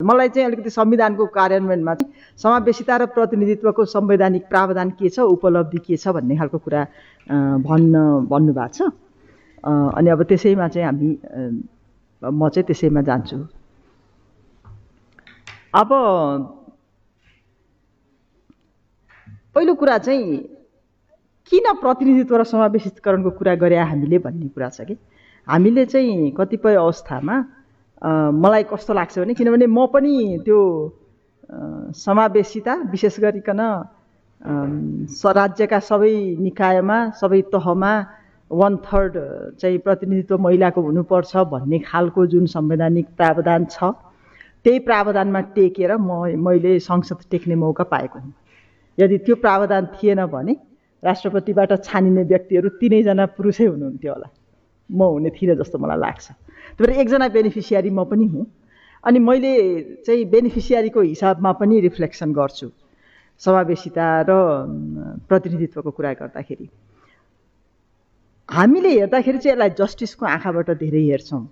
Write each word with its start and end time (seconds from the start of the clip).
मलाई 0.00 0.28
चाहिँ 0.28 0.46
अलिकति 0.46 0.70
संविधानको 0.70 1.26
कार्यान्वयनमा 1.26 1.94
समावेशिता 2.38 2.96
र 2.96 3.06
प्रतिनिधित्वको 3.18 3.84
संवैधानिक 3.84 4.46
प्रावधान 4.46 4.90
के 4.94 5.08
छ 5.10 5.26
उपलब्धि 5.26 5.78
के 5.82 5.96
छ 5.98 6.14
भन्ने 6.14 6.36
खालको 6.38 6.58
कुरा 6.58 6.82
भन्न 7.66 7.94
भन्नुभएको 8.30 8.68
छ। 8.78 8.94
अनि 9.66 10.10
अब 10.10 10.22
त्यसैमा 10.22 10.68
चाहिँ 10.70 10.86
हामी 10.86 11.10
म 12.22 12.48
चाहिँ 12.48 12.66
त्यसैमा 12.66 13.02
जान्छु। 13.02 13.36
अब 15.74 15.90
पहिलो 19.50 19.74
कुरा 19.74 19.98
चाहिँ 19.98 20.22
किन 21.50 21.66
प्रतिनिधित्व 21.82 22.36
र 22.38 22.44
समावेशीकरणको 22.46 23.30
कुरा 23.34 23.54
गरे 23.58 23.76
हामीले 23.82 24.18
भन्ने 24.22 24.48
कुरा 24.54 24.68
छ 24.70 24.86
कि? 24.86 24.94
हामीले 25.48 25.86
चाहिँ 25.90 26.30
कतिपय 26.38 26.74
अवस्थामा 26.86 27.44
मलाई 28.02 28.62
कस्तो 28.62 28.94
लाग्छ 28.94 29.18
भने 29.18 29.34
किनभने 29.34 29.66
म 29.66 29.86
पनि 29.92 30.14
त्यो 30.44 30.60
समावेशिता 31.96 32.74
विशेष 32.90 33.18
गरिकन 33.20 33.60
राज्यका 35.34 35.78
सबै 35.80 36.14
निकायमा 36.38 36.98
सबै 37.20 37.40
तहमा 37.52 37.92
वान 38.50 38.76
थर्ड 38.86 39.14
चाहिँ 39.60 39.78
प्रतिनिधित्व 39.78 40.38
महिलाको 40.38 40.80
हुनुपर्छ 40.80 41.36
भन्ने 41.52 41.78
खालको 41.78 42.26
जुन 42.26 42.46
संवैधानिक 42.46 43.06
प्रावधान 43.16 43.64
छ 43.70 43.92
त्यही 44.64 44.78
प्रावधानमा 44.78 45.40
टेकेर 45.56 45.96
म 45.96 46.38
मैले 46.38 46.78
संसद 46.80 47.18
टेक्ने 47.30 47.54
मौका 47.54 47.84
पाएको 47.84 48.18
हुँ। 48.18 48.32
यदि 48.98 49.18
त्यो 49.18 49.34
प्रावधान 49.36 49.86
थिएन 49.94 50.26
भने 50.26 50.56
राष्ट्रपतिबाट 51.02 51.72
छानिने 51.84 52.22
व्यक्तिहरू 52.22 52.68
तिनैजना 52.80 53.26
पुरुषै 53.36 53.66
हुनुहुन्थ्यो 53.66 54.12
होला। 54.12 54.28
म 54.90 55.00
हुने 55.02 55.30
थिइनँ 55.30 55.54
जस्तो 55.60 55.78
मलाई 55.78 55.98
लाग्छ। 55.98 56.26
भएर 56.76 56.90
एकजना 57.00 57.28
बेनिफिसियरी 57.28 57.90
म 57.90 58.04
पनि 58.04 58.26
हुँ। 58.26 58.46
अनि 59.04 59.18
मैले 59.18 59.52
चाहिँ 60.04 60.24
बेनिफिसियरीको 60.26 61.00
हिसाबमा 61.00 61.52
पनि 61.60 61.80
रिफ्लेक्सन 61.80 62.32
गर्छु 62.32 62.68
समावेशिता 63.42 64.06
र 64.28 64.32
प्रतिनिधित्वको 65.28 65.90
कुरा 65.90 66.12
गर्दाखेरि। 66.20 66.68
हामीले 68.48 68.90
हेर्दाखेरि 68.90 69.38
चाहिँ 69.38 69.52
यसलाई 69.54 69.70
जस्टिसको 69.78 70.26
आँखाबाट 70.26 70.70
धेरै 70.82 71.02
हेर्छौँ। 71.08 71.44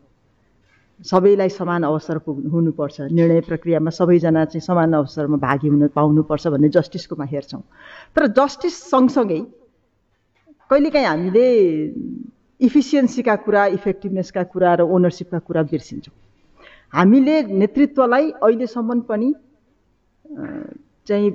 सबैलाई 1.05 1.49
समान 1.53 1.83
अवसर 1.85 2.19
पुग 2.25 2.37
हुनुपर्छ। 2.49 3.13
निर्णय 3.13 3.41
प्रक्रियामा 3.47 3.91
सबैजना 3.91 4.45
चाहिँ 4.51 4.65
समान 4.65 4.93
अवसरमा 4.97 5.37
भागी 5.37 5.69
हुन 5.69 5.89
पाउनुपर्छ 5.93 6.47
भन्ने 6.49 6.69
जस्टिसकोमा 6.73 7.25
हेर्छौँ। 7.25 7.63
तर 8.17 8.27
जस्टिस 8.33 8.75
सँगसँगै 8.91 9.41
कहिलेकाहीँ 10.71 11.07
हामीले 11.07 11.47
इफिसियन्सीका 12.61 13.35
कुरा 13.45 13.67
इफेक्टिभनेसका 13.77 14.43
कुरा 14.53 14.75
र 14.75 14.81
ओनरसिपका 14.83 15.39
कुरा 15.39 15.63
बिर्सिन्छौँ। 15.71 16.15
हामीले 16.95 17.43
नेतृत्वलाई 17.43 18.31
अहिलेसम्म 18.43 19.01
पनि 19.09 19.35
चाहिँ 21.07 21.31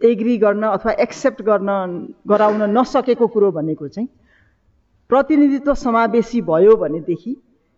एग्री 0.00 0.36
गर्न 0.38 0.62
अथवा 0.62 0.92
एक्सेप्ट 1.02 1.42
गर्न 1.42 1.70
गराउन 2.28 2.62
नसकेको 2.78 3.26
कुरो 3.26 3.50
भनेको 3.52 3.88
चाहिँ 3.88 4.08
प्रतिनिधित्व 5.10 5.74
समावेशी 5.74 6.40
भयो 6.44 6.76
भनेदेखि 6.76 7.32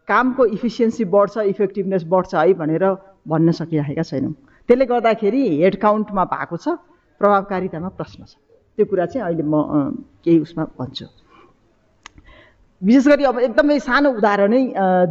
कामको 0.08 0.46
इफिसियन्सी 0.58 1.04
बढ्छ 1.04 1.38
इफेक्टिभनेस 1.46 2.04
बढ्छ 2.10 2.34
है 2.34 2.52
भनेर 2.54 2.84
भन्न 3.28 3.52
सकिरहेका 3.52 4.02
छैनौँ। 4.02 4.32
त्यसले 4.68 4.86
गर्दाखेरि 4.86 5.42
हेड 5.62 5.76
काउन्टमा 5.80 6.24
भएको 6.24 6.56
छ 6.56 6.68
प्रभावकारितामा 7.20 7.88
प्रश्न 7.94 8.24
छ। 8.24 8.34
त्यो 8.80 8.88
कुरा 8.88 9.06
चाहिँ 9.12 9.24
अहिले 9.28 9.44
म 9.44 9.92
केही 10.24 10.38
उसमा 10.40 10.64
भन्छु। 10.72 11.04
विशेष 12.82 13.06
गरी 13.12 13.24
अब 13.28 13.38
एकदमै 13.44 13.78
सानो 13.84 14.08
उदाहरणै 14.16 14.62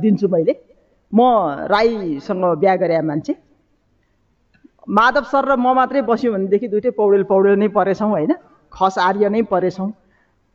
दिन्छु 0.02 0.26
मैले। 0.26 0.54
म 1.14 1.22
राईसँग 1.70 2.44
बिहा 2.58 2.76
गरे 2.82 3.02
मान्छे। 3.06 3.34
माधव 4.90 5.24
सर 5.30 5.46
र 5.46 5.54
म 5.54 5.78
मात्रै 5.78 6.02
बस्यौँ 6.02 6.34
भनेदेखि 6.34 6.68
दुइटै 6.74 6.98
पौडेल 6.98 7.24
पौडेल 7.30 7.62
नै 7.62 7.70
परेछौँ 7.70 8.10
होइन? 8.10 8.34
खस 8.74 8.98
आर्य 8.98 9.30
नै 9.30 9.42
परेछौँ। 9.54 9.90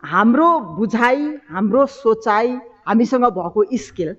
हाम्रो 0.02 0.48
बुझाइ 0.74 1.18
हाम्रो 1.54 1.86
सोचाइ 1.86 2.46
हामीसँग 2.82 3.26
भएको 3.30 3.60
स्किल 3.78 4.10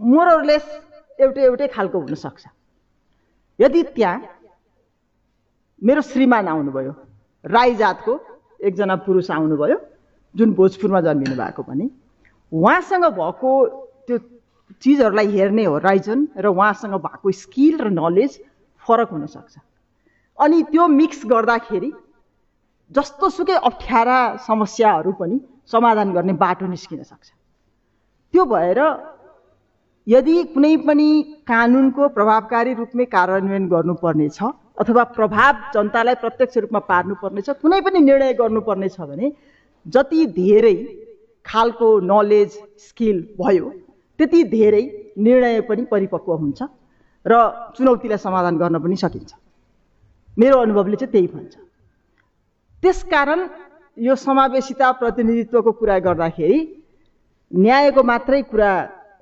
मोरलेस 0.00 0.66
एउटै 1.20 1.42
एउटै 1.44 1.66
खालको 1.76 1.98
हुनसक्छ। 2.00 2.44
यदि 3.60 3.82
त्यहाँ 3.92 4.16
मेरो 5.82 6.00
श्रीमान 6.00 6.48
आउनुभयो 6.48 6.92
राई 7.44 7.74
जातको 7.74 8.12
एकजना 8.60 8.96
पुरुष 9.06 9.30
आउनुभयो 9.30 9.78
जुन 10.34 10.52
भोजपुरमा 10.54 11.00
जन्मिनु 11.00 11.36
भएको 11.36 11.62
भने 11.62 11.88
उहाँसँग 12.52 13.04
भएको 13.18 13.50
त्यो 14.06 14.18
चिजहरूलाई 14.82 15.26
हेर्ने 15.26 15.64
हो 15.64 15.78
राइजन 15.78 16.28
र 16.38 16.46
उहाँसँग 16.46 16.94
भएको 17.02 17.32
स्किल 17.32 17.78
र 17.80 17.88
नलेज 17.90 18.38
फरक 18.86 19.10
हुनसक्छ। 19.10 19.54
अनि 20.38 20.62
त्यो 20.70 20.86
मिक्स 20.88 21.20
गर्दाखेरि 21.26 21.92
जस्तो 22.90 23.28
सुकै 23.30 23.56
अप्ठ्यारा 23.68 24.18
समस्याहरू 24.46 25.12
पनि 25.20 25.40
समाधान 25.72 26.12
गर्ने 26.12 26.32
बाटो 26.38 26.66
निस्किन 26.66 27.02
सक्छ। 27.02 27.28
त्यो 28.34 28.44
भएर 28.44 28.80
यदि 30.06 30.36
कुनै 30.54 30.76
पनि 30.86 31.08
कानुनको 31.46 32.08
प्रभावकारी 32.08 32.72
रूपमै 32.74 33.04
कार्यान्वयन 33.04 33.68
गर्नुपर्ने 33.68 34.28
छ 34.28 34.42
अथवा 34.78 35.04
प्रभाव 35.16 35.54
जनतालाई 35.74 36.14
प्रत्यक्ष 36.22 36.56
रूपमा 36.64 36.80
पार्नुपर्ने 36.88 37.42
छ 37.42 37.50
कुनै 37.62 37.80
पनि 37.80 37.98
निर्णय 38.00 38.32
गर्नुपर्ने 38.34 38.88
छ 38.88 39.00
भने 39.10 39.32
जति 39.86 40.26
धेरै 40.38 40.76
खालको 41.46 41.88
नलेज 42.00 42.58
स्किल 42.88 43.18
भयो 43.40 43.68
त्यति 44.18 44.42
धेरै 44.54 44.82
निर्णय 45.18 45.60
पनि 45.68 45.84
परिपक्व 45.90 46.32
हुन्छ 46.34 46.62
र 47.26 47.32
चुनौतीलाई 47.76 48.18
समाधान 48.18 48.56
गर्न 48.58 48.78
पनि 48.82 48.96
सकिन्छ। 48.96 49.32
मेरो 50.36 50.58
अनुभवले 50.58 50.96
चाहिँ 50.96 51.12
त्यही 51.12 51.26
भन्छ। 51.26 51.54
त्यसकारण 52.82 53.40
यो 53.96 54.14
समावेशिता 54.16 54.90
प्रतिनिधित्वको 55.00 55.72
कुरा 55.72 55.98
गर्दाखेरि 56.06 56.58
न्यायको 57.50 58.02
मात्रै 58.02 58.42
कुरा 58.42 58.70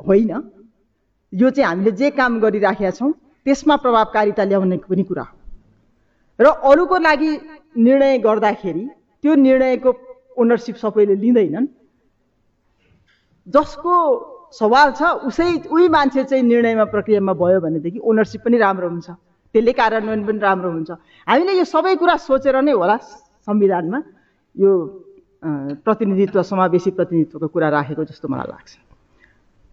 होइन। 0.07 0.31
यो 1.33 1.51
चाहिँ 1.51 1.69
हामीले 1.69 1.91
जे 1.93 2.11
काम 2.11 2.39
गरिराखेका 2.41 2.91
छौँ 2.91 3.13
त्यसमा 3.47 3.77
प्रभावकारिता 3.77 4.45
ल्याउने 4.45 4.77
पनि 4.89 5.03
कुरा 5.03 5.23
हो। 5.23 5.40
र 6.41 6.47
अरूको 6.71 6.97
लागि 6.99 7.31
निर्णय 7.77 8.19
गर्दाखेरि 8.19 8.85
त्यो 9.25 9.35
निर्णयको 9.35 9.91
ओनरसिप 10.41 10.77
सबैले 10.77 11.15
लिँदैनन्। 11.21 11.67
जसको 13.47 13.93
सवाल 14.53 14.89
छ 14.99 15.03
उसै 15.29 15.69
उही 15.71 15.89
मान्छे 15.89 16.25
चाहिँ 16.25 16.45
निर्णयमा 16.45 16.85
प्रक्रियामा 16.95 17.33
भयो 17.37 17.61
भनेदेखि 17.61 17.99
ओनरसिप 18.03 18.41
पनि 18.45 18.57
राम्रो 18.59 18.89
हुन्छ। 18.89 19.09
त्यसले 19.55 19.73
कार्यान्वयन 19.73 20.23
पनि 20.27 20.39
राम्रो 20.39 20.71
हुन्छ। 20.71 20.91
हामीले 21.29 21.53
यो 21.59 21.65
सबै 21.65 21.95
कुरा 22.01 22.17
सोचेर 22.17 22.57
नै 22.63 22.73
होला 22.73 22.97
संविधानमा 23.47 23.99
यो 24.57 24.71
प्रतिनिधित्व 25.85 26.43
समावेशी 26.43 26.91
प्रतिनिधित्वको 26.99 27.47
कुरा 27.49 27.69
राखेको 27.69 28.05
जस्तो 28.05 28.29
मलाई 28.29 28.49
लाग्छ। 28.49 28.73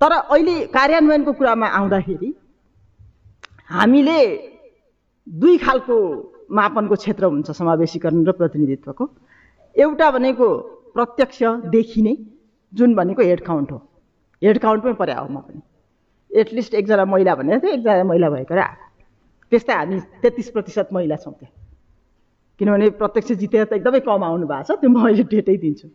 तर 0.01 0.11
अहिले 0.11 0.55
कार्यान्वयनको 0.71 1.31
कुरामा 1.33 1.67
आउँदाखेरि 1.67 2.29
हामीले 3.71 4.19
दुई 5.27 5.57
खालको 5.57 5.97
मापनको 6.49 6.95
क्षेत्र 6.95 7.25
हुन्छ 7.25 7.51
समावेशीकरण 7.51 8.25
र 8.25 8.31
प्रतिनिधित्वको। 8.31 9.05
एउटा 9.75 10.11
भनेको 10.11 10.47
प्रत्यक्ष 10.95 11.43
देखिने 11.69 12.15
जुन 12.73 12.95
भनेको 12.95 13.21
हेड 13.21 13.41
काउन्ट 13.45 13.71
हो। 13.71 13.77
हेड 14.41 14.57
काउन्टमै 14.57 14.93
परे 14.93 15.13
हो 15.13 15.27
म 15.27 15.37
पनि। 15.41 15.61
एटलिस्ट 16.31 16.73
एकजना 16.73 17.05
महिला 17.05 17.35
भनेको 17.35 17.59
थियो 17.61 17.73
एकजना 17.73 18.03
महिला 18.03 18.29
भएकोले 18.29 18.61
आएको 18.61 18.85
त्यस्तै 19.51 19.73
हामी 19.73 19.99
तेत्तिस 20.21 20.49
प्रतिशत 20.51 20.89
महिला 20.93 21.15
छौँ 21.15 21.33
त्यहाँ। 21.33 21.53
किनभने 22.59 22.89
प्रत्यक्ष 22.99 23.31
जितेर 23.37 23.63
त 23.65 23.73
एकदमै 23.79 23.99
कम 24.01 24.23
आउनु 24.23 24.47
भएको 24.47 24.63
छ 24.63 24.79
त्यो 24.81 24.89
म 24.89 24.97
अहिले 25.03 25.23
डेटै 25.23 25.57
दिन्छु। 25.57 25.87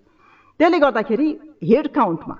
त्यसले 0.61 0.79
गर्दाखेरि 0.79 1.29
हेड 1.65 1.87
काउन्टमा 1.93 2.37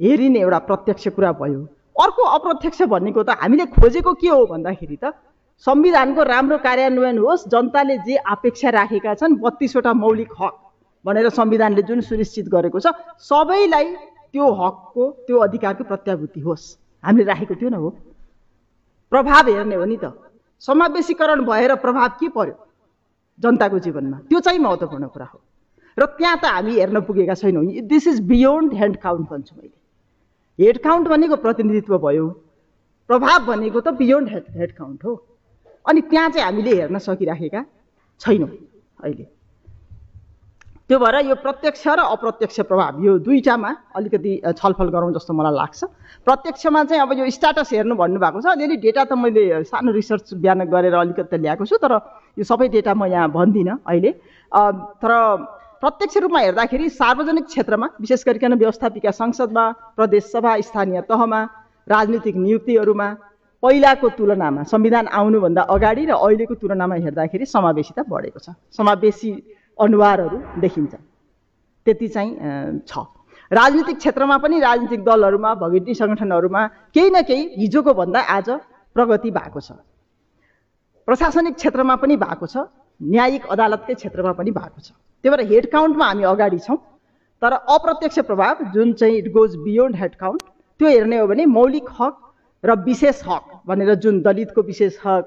हेरिने 0.00 0.40
एउटा 0.40 0.58
प्रत्यक्ष 0.70 1.08
कुरा 1.16 1.32
भयो। 1.40 1.60
अर्को 1.96 2.22
अप्रत्यक्ष 2.36 2.82
भनेको 2.88 3.22
त 3.22 3.30
हामीले 3.42 3.66
खोजेको 3.74 4.12
के 4.20 4.28
हो 4.28 4.46
भन्दाखेरि 4.46 4.96
त 4.96 5.12
संविधानको 5.64 6.22
राम्रो 6.22 6.58
कार्यान्वयन 6.58 7.18
होस् 7.18 7.48
जनताले 7.48 7.96
जे 7.98 8.16
अपेक्षा 8.28 8.70
राखेका 8.70 9.14
छन् 9.14 9.36
बत्तिसवटा 9.40 9.92
मौलिक 9.94 10.32
हक 10.40 10.54
भनेर 11.04 11.28
संविधानले 11.30 11.82
जुन 11.82 12.00
सुनिश्चित 12.00 12.48
गरेको 12.48 12.80
छ 12.80 12.92
सबैलाई 13.24 13.92
त्यो 14.32 14.46
हकको 14.52 15.10
त्यो 15.26 15.38
अधिकारको 15.38 15.84
प्रत्याभूति 15.84 16.40
होस्। 16.40 16.64
हामीले 17.04 17.24
राखेको 17.24 17.54
थियो 17.54 17.70
न 17.70 17.74
हो। 17.74 17.90
प्रभाव 19.12 19.48
हेर्ने 19.48 19.74
हो 19.74 19.84
नि 19.84 19.96
त। 19.96 20.12
समावेशीकरण 20.60 21.44
भएर 21.44 21.74
प्रभाव 21.80 22.08
के 22.20 22.28
पर्यो 22.28 22.56
जनताको 23.40 23.78
जीवनमा? 23.78 24.18
त्यो 24.28 24.40
चाहिँ 24.40 24.58
महत्त्वपूर्ण 24.58 25.06
कुरा 25.08 25.26
हो। 25.26 25.40
र 25.96 26.06
त्यहाँ 26.20 26.36
त 26.36 26.44
हामी 26.44 26.72
हेर्न 26.78 27.00
पुगेका 27.00 27.34
छैनौँ। 27.34 27.64
This 27.88 28.06
is 28.08 28.20
beyond 28.28 28.74
hand 28.74 28.96
count 28.96 29.28
भन्छु 29.30 29.54
मैले। 29.56 30.64
हेड 30.64 30.78
काउन्ट 30.84 31.08
भनेको 31.08 31.36
प्रतिनिधित्व 31.36 31.98
भयो। 31.98 32.28
प्रभाव 33.08 33.46
भनेको 33.46 33.80
त 33.80 33.88
बियोन्ड 33.96 34.28
हेड 34.28 34.44
हेड 34.56 34.72
काउन्ट 34.76 35.04
हो। 35.04 35.14
अनि 35.86 36.00
त्यहाँ 36.10 36.28
चाहिँ 36.30 36.44
हामीले 36.44 36.74
हेर्न 36.74 36.98
सकिराखेका 36.98 37.60
छैनौँ 38.20 38.50
अहिले। 39.04 39.24
त्यो 40.86 40.98
भएर 40.98 41.16
यो 41.26 41.34
प्रत्यक्ष 41.42 41.86
र 41.88 42.00
अप्रत्यक्ष 42.14 42.60
प्रभाव 42.70 43.02
यो 43.04 43.18
दुईटामा 43.18 43.70
अलिकति 43.96 44.32
छलफल 44.54 44.88
गरौँ 44.94 45.12
जस्तो 45.14 45.32
मलाई 45.34 45.54
लाग्छ। 45.54 45.84
प्रत्यक्षमा 46.26 46.84
चाहिँ 46.84 47.02
अब 47.02 47.12
यो 47.18 47.30
स्ट्याटस 47.30 47.70
हेर्नु 47.74 47.94
भन्नुभएको 47.98 48.40
छ। 48.40 48.46
अलिअलि 48.54 48.76
डेटा 48.86 49.04
त 49.04 49.12
मैले 49.18 49.66
सानो 49.66 49.90
रिसर्च 49.90 50.34
बिहान 50.38 50.70
गरेर 50.70 50.94
अलिकति 50.94 51.36
ल्याएको 51.42 51.64
छु 51.66 51.76
तर 51.82 51.92
यो 52.38 52.44
सबै 52.46 52.68
डेटा 52.70 52.94
म 52.94 53.10
यहाँ 53.10 53.30
भन्दिनँ 53.34 53.82
अहिले। 53.82 54.10
तर 55.02 55.10
प्रत्यक्ष 55.82 56.16
रूपमा 56.22 56.40
हेर्दाखेरि 56.40 56.88
सार्वजनिक 56.88 57.44
क्षेत्रमा 57.46 57.86
विशेष 58.00 58.22
गरिकन 58.26 58.54
व्यवस्थापिका 58.54 59.10
संसदमा 59.10 59.64
प्रदेशसभा 59.98 60.50
स्थानीय 60.70 61.00
तहमा 61.10 61.40
राजनीतिक 61.86 62.36
नियुक्तिहरूमा 62.36 63.08
पहिलाको 63.62 64.08
तुलनामा 64.18 64.62
संविधान 64.62 65.06
आउनुभन्दा 65.08 65.62
अगाडि 65.74 66.04
र 66.06 66.12
अहिलेको 66.14 66.54
तुलनामा 66.54 66.94
हेर्दाखेरि 67.04 67.46
समावेशिता 67.46 68.02
बढेको 68.08 68.38
छ। 68.38 68.48
समावेशी 68.76 69.30
अनुहारहरू 69.78 70.38
देखिन्छ। 70.60 70.94
त्यति 71.86 72.08
चाहिँ 72.08 72.32
छ। 72.86 72.98
राजनीतिक 73.50 73.96
क्षेत्रमा 73.96 74.36
पनि 74.38 74.60
राजनीतिक 74.60 75.00
दलहरूमा 75.04 75.54
भगवती 75.54 75.94
सङ्गठनहरूमा 75.94 76.62
केही 76.94 77.10
न 77.10 77.22
केही 77.22 77.42
हिजोको 77.58 77.94
भन्दा 77.94 78.20
आज 78.20 78.48
प्रगति 78.96 79.30
भएको 79.30 79.60
छ। 79.60 79.72
प्रशासनिक 81.08 81.54
क्षेत्रमा 81.54 81.96
पनि 81.96 82.16
भएको 82.16 82.46
छ 82.46 82.66
न्यायिक 83.00 83.46
अदालतकै 83.46 83.94
क्षेत्रमा 83.94 84.32
पनि 84.32 84.50
भएको 84.50 84.80
छ। 84.80 84.90
त्यही 85.24 85.30
भएर 85.30 85.46
हेड 85.46 85.70
काउन्टमा 85.70 86.06
हामी 86.06 86.22
अगाडि 86.26 86.58
छौँ। 86.58 86.76
तर 87.42 87.52
अप्रत्यक्ष 87.52 88.18
प्रभाव 88.26 88.64
जुन 88.74 88.92
चाहिँ 88.92 89.16
it 89.16 89.32
goes 89.32 89.56
beyond 89.62 89.96
head 89.96 90.14
count 90.16 90.42
त्यो 90.80 90.88
हेर्ने 90.88 91.18
हो 91.18 91.26
भने 91.26 91.46
मौलिक 91.46 91.86
हक 92.00 92.14
र 92.66 92.74
विशेष 92.84 93.22
हक 93.28 93.62
भनेर 93.66 93.94
जुन 94.04 94.20
दलितको 94.22 94.62
विशेष 94.62 94.98
हक 95.04 95.24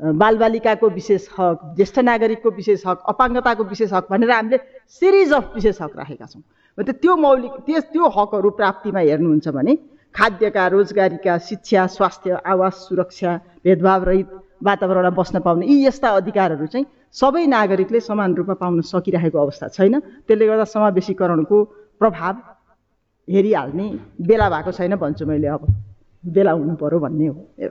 बालबालिकाको 0.00 0.88
विशेष 0.90 1.28
हक 1.38 1.58
ज्येष्ठ 1.76 1.98
नागरिकको 2.00 2.50
विशेष 2.50 2.86
हक 2.86 3.02
अपाङ्गताको 3.08 3.64
विशेष 3.64 3.92
हक 3.92 4.06
भनेर 4.10 4.30
हामीले 4.30 4.58
सिरिज 5.00 5.32
अफ 5.32 5.54
विशेष 5.54 5.82
हक 5.82 5.96
राखेका 5.98 6.26
छौँ। 6.26 6.42
त्यो 6.78 7.16
मौलिक 7.16 7.52
त्यस 7.66 7.84
त्यो 7.92 8.08
हकहरू 8.16 8.50
प्राप्तिमा 8.58 9.00
हेर्नुहुन्छ 9.00 9.48
भने 9.48 9.76
खाद्यका 10.14 10.66
रोजगारीका 10.68 11.36
शिक्षा 11.48 11.86
स्वास्थ्य 11.86 12.38
आवास 12.44 12.74
सुरक्षा 12.88 13.36
भेदभाव 13.64 14.04
रहित 14.04 14.28
वातावरणमा 14.62 15.10
बस्न 15.10 15.40
पाउने 15.40 15.66
यी 15.66 15.86
यस्ता 15.86 16.08
अधिकारहरू 16.16 16.66
चाहिँ 16.66 16.86
सबै 17.12 17.44
नागरिकले 17.46 18.00
समान 18.00 18.34
रूपमा 18.34 18.54
पाउन 18.56 18.80
सकिरहेको 18.80 19.38
अवस्था 19.38 19.68
छैन। 19.68 19.98
त्यसले 20.26 20.46
गर्दा 20.46 20.64
समावेशीकरणको 20.64 21.56
प्रभाव 22.00 22.34
हेरिहाल्ने 23.28 23.86
बेला 24.26 24.48
भएको 24.50 24.72
छैन 24.72 24.96
भन्छु 24.96 25.26
मैले 25.26 25.48
अब। 25.48 25.66
बेला 26.24 26.52
हुनु 26.52 26.74
पऱ्यो 26.76 26.98
भन्ने 26.98 27.26
हो। 27.26 27.70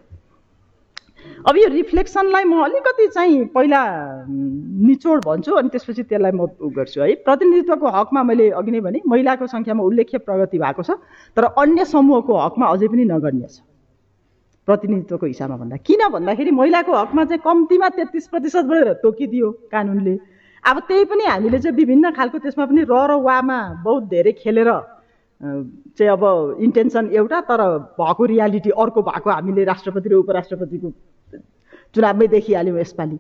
अब 1.48 1.58
यो 1.58 1.68
रिफ्लेक्सनलाई 1.70 2.44
म 2.44 2.54
अलिकति 2.64 3.08
चाहिँ 3.08 3.46
पहिला 3.56 3.82
निचोड 4.28 5.24
भन्छु 5.26 5.52
अनि 5.54 5.70
त्यसपछि 5.70 6.04
त्यसलाई 6.04 6.32
म 6.32 6.42
उ 6.60 6.70
गर्छु 6.70 7.02
है। 7.02 7.16
प्रतिनिधित्वको 7.26 7.88
हकमा 7.88 8.22
मैले 8.24 8.50
अघि 8.60 8.72
नै 8.72 8.80
भने 8.82 9.00
महिलाको 9.08 9.48
सङ्ख्यामा 9.48 9.84
उल्लेख्य 9.84 10.18
प्रगति 10.26 10.58
भएको 10.58 10.84
छ 10.84 10.98
तर 11.38 11.44
अन्य 11.62 11.86
समूहको 11.86 12.34
हकमा 12.46 12.66
अझै 12.74 12.88
पनि 12.88 13.06
नगर्ने 13.06 13.48
छ। 13.48 13.62
प्रतिनिधित्वको 14.68 15.26
हिसाबमा 15.26 15.58
भन्दा। 15.58 15.78
किन 15.86 16.02
भन्दाखेरि 16.10 16.52
महिलाको 16.52 16.92
हकमा 16.94 17.24
चाहिँ 17.26 17.42
कम्तीमा 17.46 17.90
तेत्तिस 17.98 18.28
प्रतिशत 18.28 18.66
भनेर 18.66 18.94
तोकिदियो 19.02 19.52
कानुनले। 19.72 20.16
अब 20.64 20.78
त्यही 20.88 21.06
पनि 21.06 21.24
हामीले 21.26 21.60
चाहिँ 21.60 21.76
विभिन्न 21.78 22.12
खालको 22.14 22.38
त्यसमा 22.38 22.66
पनि 22.66 22.82
र 22.86 22.94
र 23.10 23.12
वामा 23.18 23.60
बहुत 23.86 24.04
धेरै 24.10 24.32
खेलेर 24.42 24.70
चाहिँ 25.42 26.12
अब 26.12 26.24
इन्टेन्सन 26.62 27.10
एउटा 27.14 27.40
तर 27.50 27.62
भएको 28.00 28.26
रियालिटी 28.26 28.70
अर्को 28.70 29.02
भएको 29.02 29.30
हामीले 29.30 29.64
राष्ट्रपति 29.66 30.10
र 30.10 30.14
उपराष्ट्रपतिको 30.22 30.92
चुनावमै 31.96 32.28
देखिहाल्यौँ 32.28 32.80
यसपालि। 32.80 33.18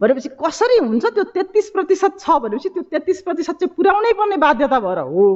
भनेपछि 0.00 0.28
कसरी 0.38 0.78
हुन्छ 0.78 1.04
त्यो 1.06 1.24
तेत्तिस 1.34 1.70
प्रतिशत 1.74 2.12
छ 2.20 2.30
भनेपछि 2.44 2.68
त्यो 2.68 2.82
तेत्तिस 2.92 3.22
प्रतिशत 3.22 3.54
चाहिँ 3.60 3.74
पुर्याउनै 3.76 4.12
पर्ने 4.14 4.36
बाध्यता 4.36 4.78
भएर 4.80 4.98
हो। 5.10 5.26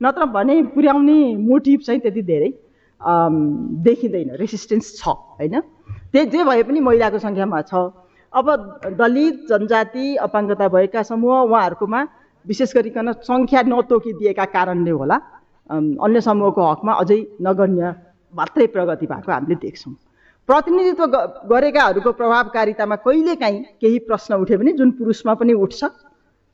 नत्र 0.00 0.24
भने 0.32 0.62
पुर्याउने 0.72 1.18
मोटिभ 1.44 1.80
चाहिँ 1.86 2.00
त्यति 2.00 2.22
धेरै 2.22 2.50
देखिँदैन 3.84 4.28
रेसिस्टेन्स 4.40 4.96
छ 4.96 5.08
होइन? 5.08 5.60
त्यही 6.12 6.26
जे 6.32 6.44
भए 6.44 6.62
पनि 6.62 6.80
महिलाको 6.80 7.18
सङ्ख्यामा 7.18 7.60
छ। 7.68 7.74
अब 8.32 8.46
दलित 8.96 9.46
जनजाति 9.48 10.06
अपाङ्गता 10.16 10.68
भएका 10.68 11.02
समूह 11.02 11.36
उहाँहरूकोमा 11.42 12.00
विशेष 12.44 12.74
गरिकन 12.76 13.12
सङ्ख्या 13.28 13.62
नतोकिदिएका 13.66 14.44
कारणले 14.54 14.90
होला। 14.90 15.16
अन्य 15.70 16.20
समूहको 16.20 16.70
हकमा 16.70 16.92
अझै 16.94 17.20
नगण्य 17.42 17.94
मात्रै 18.34 18.66
प्रगति 18.74 19.06
भएको 19.06 19.32
हामीले 19.32 19.54
देख्छौँ। 19.56 19.94
प्रतिनिधित्व 20.48 21.04
गरेकाहरूको 21.50 22.12
प्रभावकारितामा 22.12 22.96
कहिलेकाहीँ 23.02 23.62
केही 23.80 23.98
प्रश्न 24.06 24.34
उठ्यो 24.42 24.58
भने 24.58 24.72
जुन 24.72 24.90
पुरुषमा 24.98 25.34
पनि 25.34 25.52
उठ्छ 25.54 25.84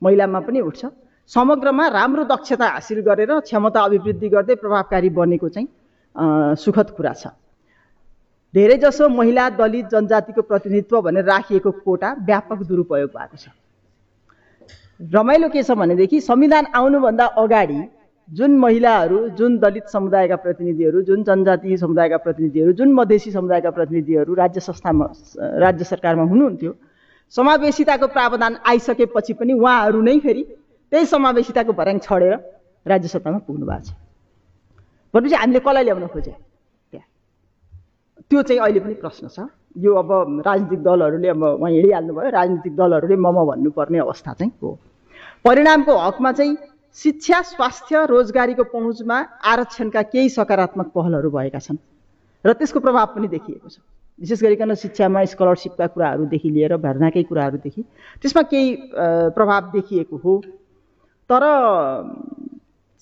महिलामा 0.01 0.39
पनि 0.39 0.59
उठ्छ 0.61 0.85
समग्रमा 1.31 1.87
राम्रो 1.89 2.23
दक्षता 2.25 2.67
हासिल 2.67 2.99
गरेर 3.01 3.39
क्षमता 3.39 3.81
अभिवृद्धि 3.81 4.29
गर्दै 4.29 4.55
प्रभावकारी 4.55 5.09
बनेको 5.09 5.49
चाहिँ 5.49 5.67
सुखद 6.57 6.89
कुरा 6.97 7.13
छ। 7.13 7.27
धेरैजसो 8.53 9.07
महिला 9.09 9.49
दलित 9.51 9.85
जनजातिको 9.91 10.41
प्रतिनिधित्व 10.41 11.01
भनेर 11.01 11.25
राखिएको 11.25 11.71
कोटा 11.85 12.09
व्यापक 12.21 12.59
दुरुपयोग 12.65 13.09
भएको 13.09 13.37
छ। 13.37 13.47
रमाइलो 14.99 15.49
के 15.49 15.63
छ 15.63 15.71
भनेदेखि 15.73 16.19
संविधान 16.21 16.65
आउनुभन्दा 16.75 17.25
अगाडि 17.37 17.79
जुन 18.29 18.57
महिलाहरू 18.57 19.27
जुन 19.29 19.57
दलित 19.59 19.87
समुदायका 19.87 20.35
प्रतिनिधिहरू 20.35 21.01
जुन 21.01 21.23
जनजाति 21.23 21.77
समुदायका 21.77 22.17
प्रतिनिधिहरू 22.17 22.71
जुन 22.71 22.93
मधेसी 22.93 23.31
समुदायका 23.31 23.71
प्रतिनिधिहरू 23.71 24.33
राज्य 24.33 24.59
संस्थामा 24.59 25.07
राज्य 25.59 25.83
सरकारमा 25.83 26.23
हुनुहुन्थ्यो 26.23 26.73
समावेशिताको 27.33 28.07
प्रावधान 28.07 28.57
आइसकेपछि 28.65 29.33
पनि 29.33 29.53
उहाँहरू 29.53 30.01
नै 30.01 30.19
फेरि 30.19 30.43
त्यही 30.91 31.05
समावेशिताको 31.05 31.73
भर्याङ 31.73 31.99
छडेर 31.99 32.33
राज्य 32.85 33.07
सत्तामा 33.07 33.37
पुग्नु 33.47 33.65
भएको 33.65 33.83
छ। 33.83 33.91
भनेपछि 35.13 35.35
हामीले 35.35 35.59
कसलाई 35.59 35.83
ल्याउन 35.83 36.07
खोजे? 36.07 36.31
त्यहाँ। 36.91 37.07
त्यो 38.29 38.41
चाहिँ 38.41 38.61
अहिले 38.61 38.79
पनि 38.79 38.93
प्रश्न 39.03 39.27
छ। 39.27 39.47
यो 39.77 39.91
अब 39.93 40.41
राजनीतिक 40.45 40.79
दलहरूले 40.83 41.27
अब 41.27 41.43
उहाँ 41.43 41.71
हिँडिहाल्नु 41.71 42.13
भयो 42.13 42.29
राजनीतिक 42.29 42.75
दलहरूले 42.75 43.15
मम 43.15 43.37
भन्नुपर्ने 43.45 43.99
अवस्था 43.99 44.33
चाहिँ 44.33 44.51
हो। 44.61 44.77
परिणामको 45.45 45.93
हकमा 45.97 46.31
चाहिँ 46.31 46.53
शिक्षा 46.97 47.41
स्वास्थ्य 47.41 48.05
रोजगारीको 48.05 48.63
पहुँचमा 48.63 49.17
आरक्षणका 49.43 50.01
केही 50.13 50.29
सकारात्मक 50.29 50.87
पहलहरू 50.95 51.29
भएका 51.29 51.59
छन् 51.59 51.77
र 52.45 52.53
त्यसको 52.53 52.79
प्रभाव 52.79 53.05
पनि 53.15 53.27
देखिएको 53.27 53.69
छ। 53.69 53.77
विशेष 54.19 54.41
गरिकन 54.43 54.73
शिक्षामा 54.77 55.23
स्कलरसिपका 55.25 55.87
कुराहरूदेखि 55.89 56.49
लिएर 56.49 56.75
भर्नाकै 56.77 57.23
कुराहरूदेखि 57.23 57.81
त्यसमा 58.21 58.41
केही 58.45 58.75
प्रभाव 59.33 59.71
देखिएको 59.73 60.17
हो। 60.17 60.33
तर 61.29 61.43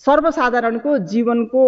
सर्वसाधारणको 0.06 0.98
जीवनको 1.12 1.64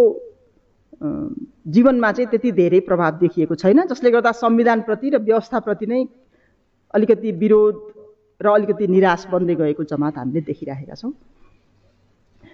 जीवनमा 1.76 2.12
चाहिँ 2.12 2.30
त्यति 2.32 2.52
धेरै 2.54 2.80
प्रभाव 2.88 3.18
देखिएको 3.20 3.56
छैन 3.56 3.86
जसले 3.92 4.12
गर्दा 4.12 4.32
संविधानप्रति 4.32 5.10
र 5.10 5.18
व्यवस्थाप्रति 5.20 5.86
नै 5.86 6.06
अलिकति 6.94 7.32
विरोध 7.36 7.76
र 8.42 8.48
अलिकति 8.50 8.88
निराश 8.88 9.28
बन्दै 9.28 9.56
गएको 9.56 9.84
जमात 9.84 10.18
हामीले 10.18 10.42
देखिरहेका 10.42 10.96
छौँ। 10.96 11.12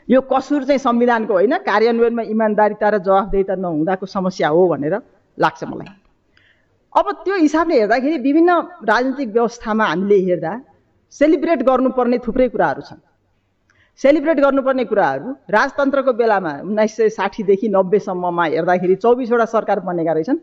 यो 0.10 0.22
कसुर 0.26 0.64
चाहिँ 0.64 0.80
संविधानको 0.80 1.34
होइन 1.34 1.58
कार्यान्वयनमा 1.62 2.24
इमान्दारिता 2.34 2.90
र 2.90 2.98
जवाफदेहिता 3.00 3.56
नहुँदाको 3.56 4.06
समस्या 4.06 4.48
हो 4.50 4.68
भनेर 4.68 4.96
लाग्छ 5.38 5.64
मलाई। 5.64 5.94
अब 6.94 7.06
त्यो 7.24 7.36
हिसाबले 7.38 7.76
हेर्दाखेरि 7.80 8.18
विभिन्न 8.18 8.52
राजनीतिक 8.90 9.30
व्यवस्थामा 9.30 9.86
हामीले 9.86 10.18
हेर्दा 10.26 10.54
सेलिब्रेट 11.16 11.62
गर्नुपर्ने 11.64 12.18
थुप्रै 12.26 12.48
कुराहरू 12.50 12.82
छन्। 12.82 13.02
सेलिब्रेट 14.02 14.40
गर्नुपर्ने 14.40 14.86
कुराहरू 14.86 15.28
राजतन्त्रको 15.50 16.14
बेलामा 16.14 16.54
उन्नाइस 16.66 16.96
सय 16.98 17.10
साठीदेखि 17.10 17.68
नब्बेसम्ममा 17.70 18.46
हेर्दाखेरि 18.46 18.96
चौबिसवटा 18.96 19.46
सरकार 19.46 19.80
बनेका 19.86 20.14
रहेछन्। 20.14 20.40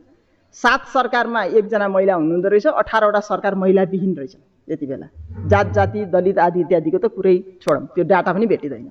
सात 0.57 0.87
सरकारमा 0.95 1.43
एकजना 1.59 1.89
महिला 1.89 2.15
हुनुहुँदो 2.15 2.49
रहेछ 2.49 2.67
अठारवटा 2.83 3.21
सरकार 3.21 3.55
महिलाविहीन 3.63 4.15
रहेछन्। 4.15 4.43
यति 4.69 4.87
बेला 4.87 5.07
जात 5.51 5.73
जाति 5.75 6.05
दलित 6.15 6.39
आदि 6.39 6.61
इत्यादिको 6.61 6.99
त 6.99 7.07
कुरै 7.11 7.37
छोडौँ 7.63 7.87
त्यो 7.95 8.05
डाटा 8.05 8.33
पनि 8.33 8.47
भेटिँदैन। 8.47 8.89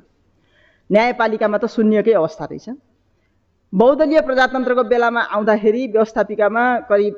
न्यायपालिकामा 0.90 1.58
त 1.58 1.66
शून्यकै 1.66 2.14
अवस्था 2.14 2.46
रहेछ। 2.46 2.70
बहुदलीय 3.74 4.22
प्रजातन्त्रको 4.22 4.84
बेलामा 4.84 5.22
आउँदाखेरि 5.36 5.82
व्यवस्थापिकामा 5.94 6.64
करिब 6.90 7.14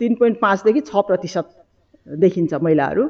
तिन 0.00 0.14
पोइन्ट 0.14 0.36
पाँचदेखि 0.40 0.80
छ 0.80 0.92
प्रतिशत 1.08 1.46
देखिन्छ 2.18 2.54
महिलाहरू। 2.54 3.04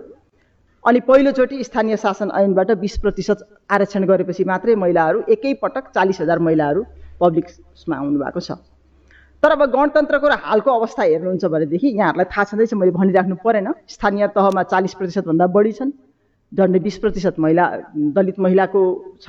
अनि 0.84 1.00
पहिलोचोटि 1.06 1.62
स्थानीय 1.64 1.96
शासन 1.96 2.30
ऐनबाट 2.34 2.70
बिस 2.80 2.96
प्रतिशत 2.98 3.38
आरक्षण 3.70 4.04
गरेपछि 4.10 4.44
मात्रै 4.44 4.74
महिलाहरू 4.74 5.22
एकैपटक 5.28 5.84
चालिस 5.94 6.20
हजार 6.20 6.38
महिलाहरू 6.38 6.82
पब्लिक्समा 7.20 7.96
आउनुभएको 7.96 8.40
छ। 8.40 8.50
तर 9.42 9.50
अब 9.52 9.62
गणतन्त्रको 9.72 10.28
र 10.28 10.34
हालको 10.40 10.70
अवस्था 10.70 11.02
हेर्नुहुन्छ 11.02 11.44
भनेदेखि 11.44 11.88
यहाँहरूलाई 11.88 12.28
थाहा 12.32 12.44
छँदैछ 12.44 12.74
मैले 12.74 12.92
भनिराख्नु 12.92 13.36
परेन। 13.44 13.68
स्थानीय 13.88 14.26
तहमा 14.36 14.62
चालिस 14.72 14.94
प्रतिशतभन्दा 14.98 15.46
बढी 15.46 15.72
छन् 15.78 15.92
झन्डै 16.52 16.80
बिस 16.80 16.96
प्रतिशत 16.98 17.38
महिला 17.38 17.64
दलित 18.16 18.38
महिलाको 18.40 18.80
छ। 19.20 19.28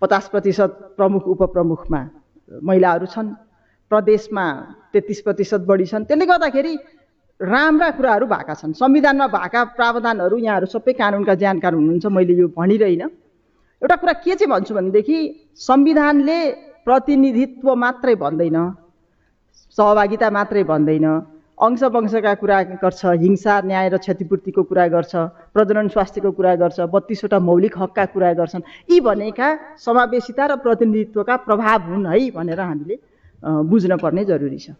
पचास 0.00 0.28
प्रतिशत 0.28 0.70
प्रमुख 0.96 1.22
उपप्रमुखमा 1.28 2.00
महिलाहरू 2.62 3.06
छन्। 3.06 3.28
प्रदेशमा 3.90 4.44
तेत्तिस 4.92 5.20
प्रतिशत 5.20 5.60
बढी 5.68 5.86
छन्। 5.86 6.04
त्यसले 6.04 6.26
गर्दाखेरि 6.26 6.74
राम्रा 7.40 7.88
कुराहरू 7.96 8.26
भएका 8.26 8.54
छन्। 8.54 8.72
संविधानमा 8.72 9.26
भएका 9.26 9.60
प्रावधानहरू 9.76 10.36
यहाँहरू 10.38 10.66
सबै 10.66 10.92
कानुनका 10.92 11.34
जानकार 11.34 11.72
हुनुहुन्छ। 11.74 12.06
मैले 12.06 12.34
यो 12.34 12.48
भनिरहेन। 12.48 13.02
एउटा 13.82 13.96
कुरा 13.96 14.12
के 14.24 14.34
चाहिँ 14.34 14.50
भन्छु 14.50 14.74
भनेदेखि 14.74 15.18
संविधानले 15.54 16.38
प्रतिनिधित्व 16.84 17.74
मात्रै 17.74 18.14
भन्दैन 18.14 18.58
सहभागिता 19.76 20.30
मात्रै 20.30 20.64
भन्दैन। 20.64 21.06
अंश 21.58 21.82
वंशका 21.82 22.34
कुरा 22.36 22.62
गर्छ 22.84 23.00
हिंसा 23.16 23.60
न्याय 23.64 23.88
र 23.88 23.96
क्षतिपूर्तिको 23.96 24.62
कुरा 24.62 24.86
गर्छ 24.92 25.12
प्रजनन 25.56 25.88
स्वास्थ्यको 25.88 26.30
कुरा 26.36 26.54
गर्छ 26.60 26.80
बत्तिसवटा 26.92 27.38
मौलिक 27.40 27.74
हकका 27.80 28.04
कुरा 28.12 28.32
गर्छन्। 28.36 28.62
यी 28.92 29.00
भनेका 29.00 29.48
समावेशिता 29.80 30.46
र 30.46 30.56
प्रतिनिधित्वका 30.60 31.36
प्रभाव 31.48 31.80
हुन् 31.88 32.06
है 32.06 32.18
भनेर 32.36 32.60
हामीले 32.60 32.96
बुझ्न 33.72 33.96
पर्ने 33.96 34.24
जरुरी 34.24 34.58
छ। 34.58 34.76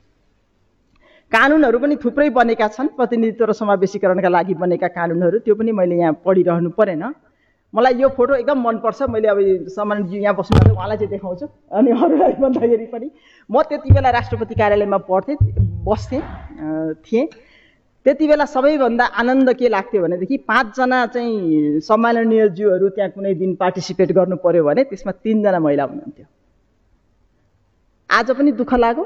कानुनहरू 1.33 1.79
पनि 1.81 1.97
थुप्रै 1.97 2.29
बनेका 2.37 2.69
छन् 2.69 2.93
प्रतिनिधित्व 2.93 3.45
र 3.45 3.53
समावेशीकरणका 3.57 4.29
लागि 4.29 4.55
बनेका 4.61 4.89
कानुनहरू 4.93 5.39
त्यो 5.49 5.55
पनि 5.57 5.73
मैले 5.73 5.97
यहाँ 5.97 6.21
पढिरहनु 6.21 6.71
परेन। 6.77 7.05
मलाई 7.75 7.95
यो 7.97 8.09
फोटो 8.13 8.35
एकदम 8.37 8.61
मनपर्छ 8.63 9.03
मैले 9.17 9.29
अब 9.29 9.39
सामान्य 9.73 10.19
यहाँ 10.19 10.35
बस्नु 10.37 10.77
उहाँलाई 10.77 10.97
चाहिँ 10.97 11.11
देखाउँछु। 11.11 11.47
अनि 11.73 11.91
अरूलाई 11.91 12.33
भन्दाखेरि 12.37 12.87
पनि 12.93 13.09
म 13.51 13.63
त्यति 13.65 13.91
बेला 13.97 14.11
राष्ट्रपति 14.13 14.55
कार्यालयमा 14.55 14.99
पढ्थेँ 15.09 15.37
बस्थेँ। 15.89 16.23
थिएँ। 17.05 17.27
त्यति 18.07 18.27
बेला 18.29 18.45
सबैभन्दा 18.47 19.05
आनन्द 19.19 19.53
के 19.59 19.69
लाग्थ्यो 19.69 20.03
भनेदेखि 20.03 20.37
पाँचजना 20.47 20.99
चाहिँ 21.07 21.81
सम्माननीय 21.83 22.49
ज्यूहरू 22.55 22.89
त्यहाँ 22.89 23.11
कुनै 23.11 23.35
दिन 23.35 23.55
पार्टिसिपेट 23.59 24.13
गर्नु 24.13 24.37
पर्यो 24.39 24.65
भने 24.65 24.85
त्यसमा 24.85 25.13
तिनजना 25.25 25.59
महिला 25.59 25.85
हुनुहुन्थ्यो। 25.85 26.27
आज 28.11 28.31
पनि 28.31 28.53
दुःख 28.53 28.73
लाग्यो 28.75 29.05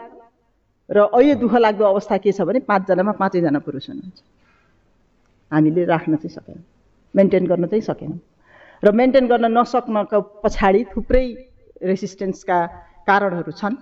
र 0.91 0.99
अहिले 1.01 1.35
दुःख 1.41 1.55
लाग्दो 1.57 1.85
अवस्था 1.85 2.17
के 2.19 2.33
छ 2.33 2.43
भने 2.45 2.61
पाँचजनामा 2.69 3.13
पाँचैजना 3.17 3.59
पुरुष 3.65 3.89
हुनुहुन्छ। 3.89 4.21
हामीले 5.51 5.85
राख्न 5.85 6.17
चाहिँ 6.17 6.35
सकेनौँ। 6.37 6.65
मेन्टेन 7.15 7.47
गर्न 7.47 7.67
चाहिँ 7.67 7.83
सकेनौँ। 7.83 8.19
र 8.83 8.93
मेन्टेन 8.93 9.27
गर्न 9.27 9.47
नसक्नको 9.59 10.21
पछाडि 10.45 10.85
थुप्रै 10.93 11.25
रेसिस्टेन्सका 11.83 12.59
कारणहरू 13.07 13.53
छन्। 13.53 13.75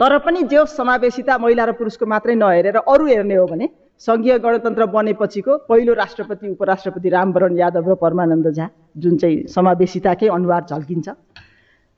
तर 0.00 0.16
पनि 0.24 0.42
जो 0.48 0.64
समावेशिता 0.66 1.36
महिला 1.38 1.64
र 1.64 1.72
पुरुषको 1.76 2.06
मात्रै 2.08 2.34
नहेरेर 2.34 2.76
अरू 2.80 3.06
हेर्ने 3.06 3.34
हो 3.36 3.46
भने 3.46 3.66
सङ्घीय 4.00 4.38
गणतन्त्र 4.40 4.84
बनेपछिको 4.96 5.56
पहिलो 5.68 5.92
राष्ट्रपति 5.94 6.48
उपराष्ट्रपति 6.50 7.08
रामवरण 7.12 7.56
यादव 7.58 7.90
र 7.90 7.94
परमानन्द 8.00 8.48
झा 8.48 8.68
जुन 8.96 9.16
चाहिँ 9.20 9.36
समावेशिताकै 9.52 10.28
अनुहार 10.32 10.64
झल्किन्छ। 10.72 11.08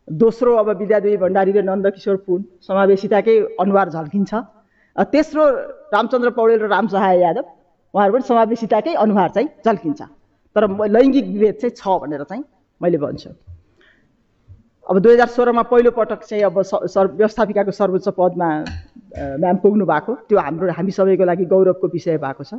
दोस्रो 0.09 0.55
अब 0.57 0.69
विद्यादेवी 0.83 1.17
भण्डारी 1.17 1.53
र 1.53 1.63
नन्दकिशोर 1.63 2.17
पुन 2.27 2.43
समावेशिताकै 2.67 3.39
अनुहार 3.63 3.89
झल्किन्छ। 3.95 4.35
तेस्रो 5.15 5.47
रामचन्द्र 5.95 6.31
पौडेल 6.35 6.59
र 6.59 6.67
रामसहाय 6.75 7.21
यादव 7.23 7.45
उहाँहरू 7.95 8.13
पनि 8.13 8.27
समावेशिताकै 8.27 8.95
अनुहार 8.99 9.31
चाहिँ 9.31 9.49
झल्किन्छ। 9.63 10.03
तर 10.57 10.63
लैङ्गिक 10.91 11.27
विभेद 11.39 11.55
चाहिँ 11.63 11.75
छ 11.79 12.03
भनेर 12.03 12.23
चाहिँ 12.27 12.45
मैले 12.81 12.99
भन्छु। 12.99 13.31
अब 14.87 14.99
दुई 14.99 15.12
हजार 15.12 15.29
सोह्रमा 15.29 15.62
पहिलो 15.71 15.91
पटक 15.91 16.23
चाहिँ 16.25 16.43
अब 16.45 16.62
सर 16.62 17.07
व्यवस्थापिकाको 17.15 17.71
सर्वोच्च 17.71 18.09
पदमा 18.19 18.49
म्याम 19.41 19.57
पुग्नु 19.62 19.85
भएको। 19.87 20.15
त्यो 20.29 20.39
हाम्रो 20.39 20.73
हामी 20.73 20.91
सबैको 20.91 21.25
लागि 21.25 21.45
गौरवको 21.47 21.87
विषय 21.89 22.19
भएको 22.19 22.45
छ। 22.45 22.55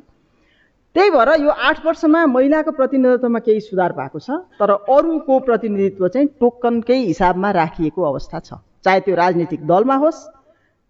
त्यही 0.95 1.09
भएर 1.09 1.29
यो 1.41 1.49
आठ 1.49 1.85
वर्षमा 1.85 2.25
महिलाको 2.25 2.71
प्रतिनिधित्वमा 2.71 3.39
केही 3.39 3.59
सुधार 3.59 3.91
भएको 3.93 4.19
छ 4.19 4.29
तर 4.55 4.71
अरूको 4.71 5.39
प्रतिनिधित्व 5.39 6.07
चाहिँ 6.07 6.27
टोकनकै 6.39 6.97
हिसाबमा 7.11 7.51
राखिएको 7.51 8.01
अवस्था 8.01 8.39
छ। 8.39 8.53
चाहे 8.85 8.99
त्यो 9.03 9.15
राजनीतिक 9.15 9.65
दलमा 9.67 9.95
होस् 9.95 10.19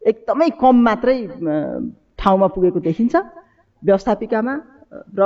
एकदमै 0.01 0.49
कम 0.59 0.75
मात्रै 0.83 1.17
ठाउँमा 2.19 2.47
पुगेको 2.53 2.79
देखिन्छ। 2.79 3.15
व्यवस्थापिकामा 3.83 4.53
र 5.17 5.21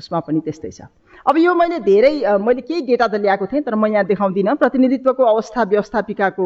उसमा 0.00 0.18
पनि 0.24 0.40
त्यस्तै 0.40 0.70
छ। 0.72 0.88
अब 1.28 1.36
यो 1.38 1.52
मैले 1.54 1.78
धेरै 1.84 2.12
मैले 2.40 2.62
केही 2.64 2.80
डेटा 2.88 3.06
त 3.06 3.14
ल्याएको 3.20 3.46
थिएँ 3.46 3.62
तर 3.62 3.74
म 3.76 3.86
यहाँ 3.86 4.04
देखाउँदिनँ। 4.08 4.56
प्रतिनिधित्वको 4.56 5.22
अवस्था 5.22 5.60
व्यवस्थापिकाको 5.72 6.44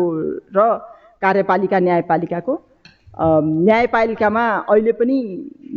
र 0.51 0.59
कार्यपालिका 1.23 1.79
न्यायपालिकाको। 1.79 2.55
न्यायपालिकामा 3.15 4.45
अहिले 4.67 4.93
पनि 4.99 5.17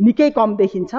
निकै 0.06 0.30
कम 0.34 0.56
देखिन्छ। 0.58 0.94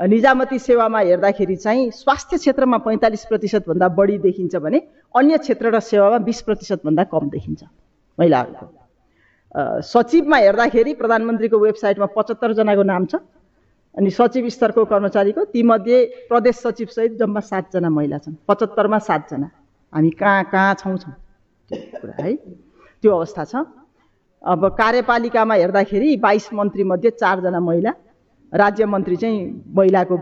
निजामती 0.00 0.58
सेवामा 0.58 0.98
हेर्दाखेरि 1.06 1.56
चाहिँ 1.56 1.90
स्वास्थ्य 1.94 2.36
क्षेत्रमा 2.36 2.78
पैँतालिस 2.82 3.24
प्रतिशतभन्दा 3.30 3.88
बढी 3.94 4.16
देखिन्छ 4.26 4.56
भने 4.58 4.78
अन्य 5.14 5.38
क्षेत्र 5.38 5.70
र 5.70 5.80
सेवामा 5.80 6.18
बिस 6.26 6.40
प्रतिशतभन्दा 6.42 7.04
कम 7.12 7.28
देखिन्छ 7.30 7.62
महिलाहरूको। 8.18 8.66
सचिवमा 9.86 10.36
हेर्दाखेरि 10.36 10.92
प्रधानमन्त्रीको 10.98 11.56
वेबसाइटमा 11.58 12.06
पचहत्तरजनाको 12.10 12.82
नाम 12.82 13.06
छ। 13.06 13.22
अनि 13.94 14.10
सचिव 14.10 14.48
स्तरको 14.48 14.84
कर्मचारीको 14.84 15.44
तीमध्ये 15.54 16.04
प्रदेश 16.28 16.56
सचिवसहित 16.56 17.12
जम्मा 17.18 17.40
सातजना 17.40 17.88
महिला 17.88 18.18
छन्। 18.18 18.34
पचहत्तरमा 18.48 18.98
सातजना। 18.98 19.48
हामी 19.92 20.10
कहाँ 20.10 20.44
कहाँ 20.50 20.74
छौँ 20.74 20.96
छौँ? 20.98 21.14
कुरा 21.70 22.22
है। 22.22 22.34
त्यो 22.34 23.10
अवस्था 23.12 23.44
छ। 23.44 23.54
अब 24.42 24.66
कार्यपालिकामा 24.78 25.54
हेर्दाखेरि 25.54 26.16
बाइस 26.16 26.52
मन्त्रीमध्ये 26.52 27.10
चारजना 27.10 27.60
महिला। 27.60 27.92
राज्य 28.52 28.84
मन्त्री 28.86 29.16
चाहिँ 29.16 29.38
महिलाको 29.76 30.16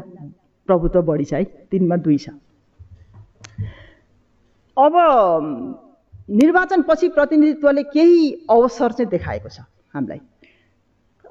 प्रभुत्व 0.69 1.03
बढी 1.03 1.25
छ 1.25 1.33
है। 1.33 1.45
तिनमा 1.71 1.97
दुई 1.97 2.19
छ। 2.19 2.29
अब 4.77 4.93
निर्वाचनपछि 6.31 7.09
प्रतिनिधित्वले 7.09 7.83
केही 7.83 8.47
अवसर 8.51 8.93
चाहिँ 8.93 9.11
देखाएको 9.11 9.49
छ 9.49 9.61
हामीलाई। 9.95 10.21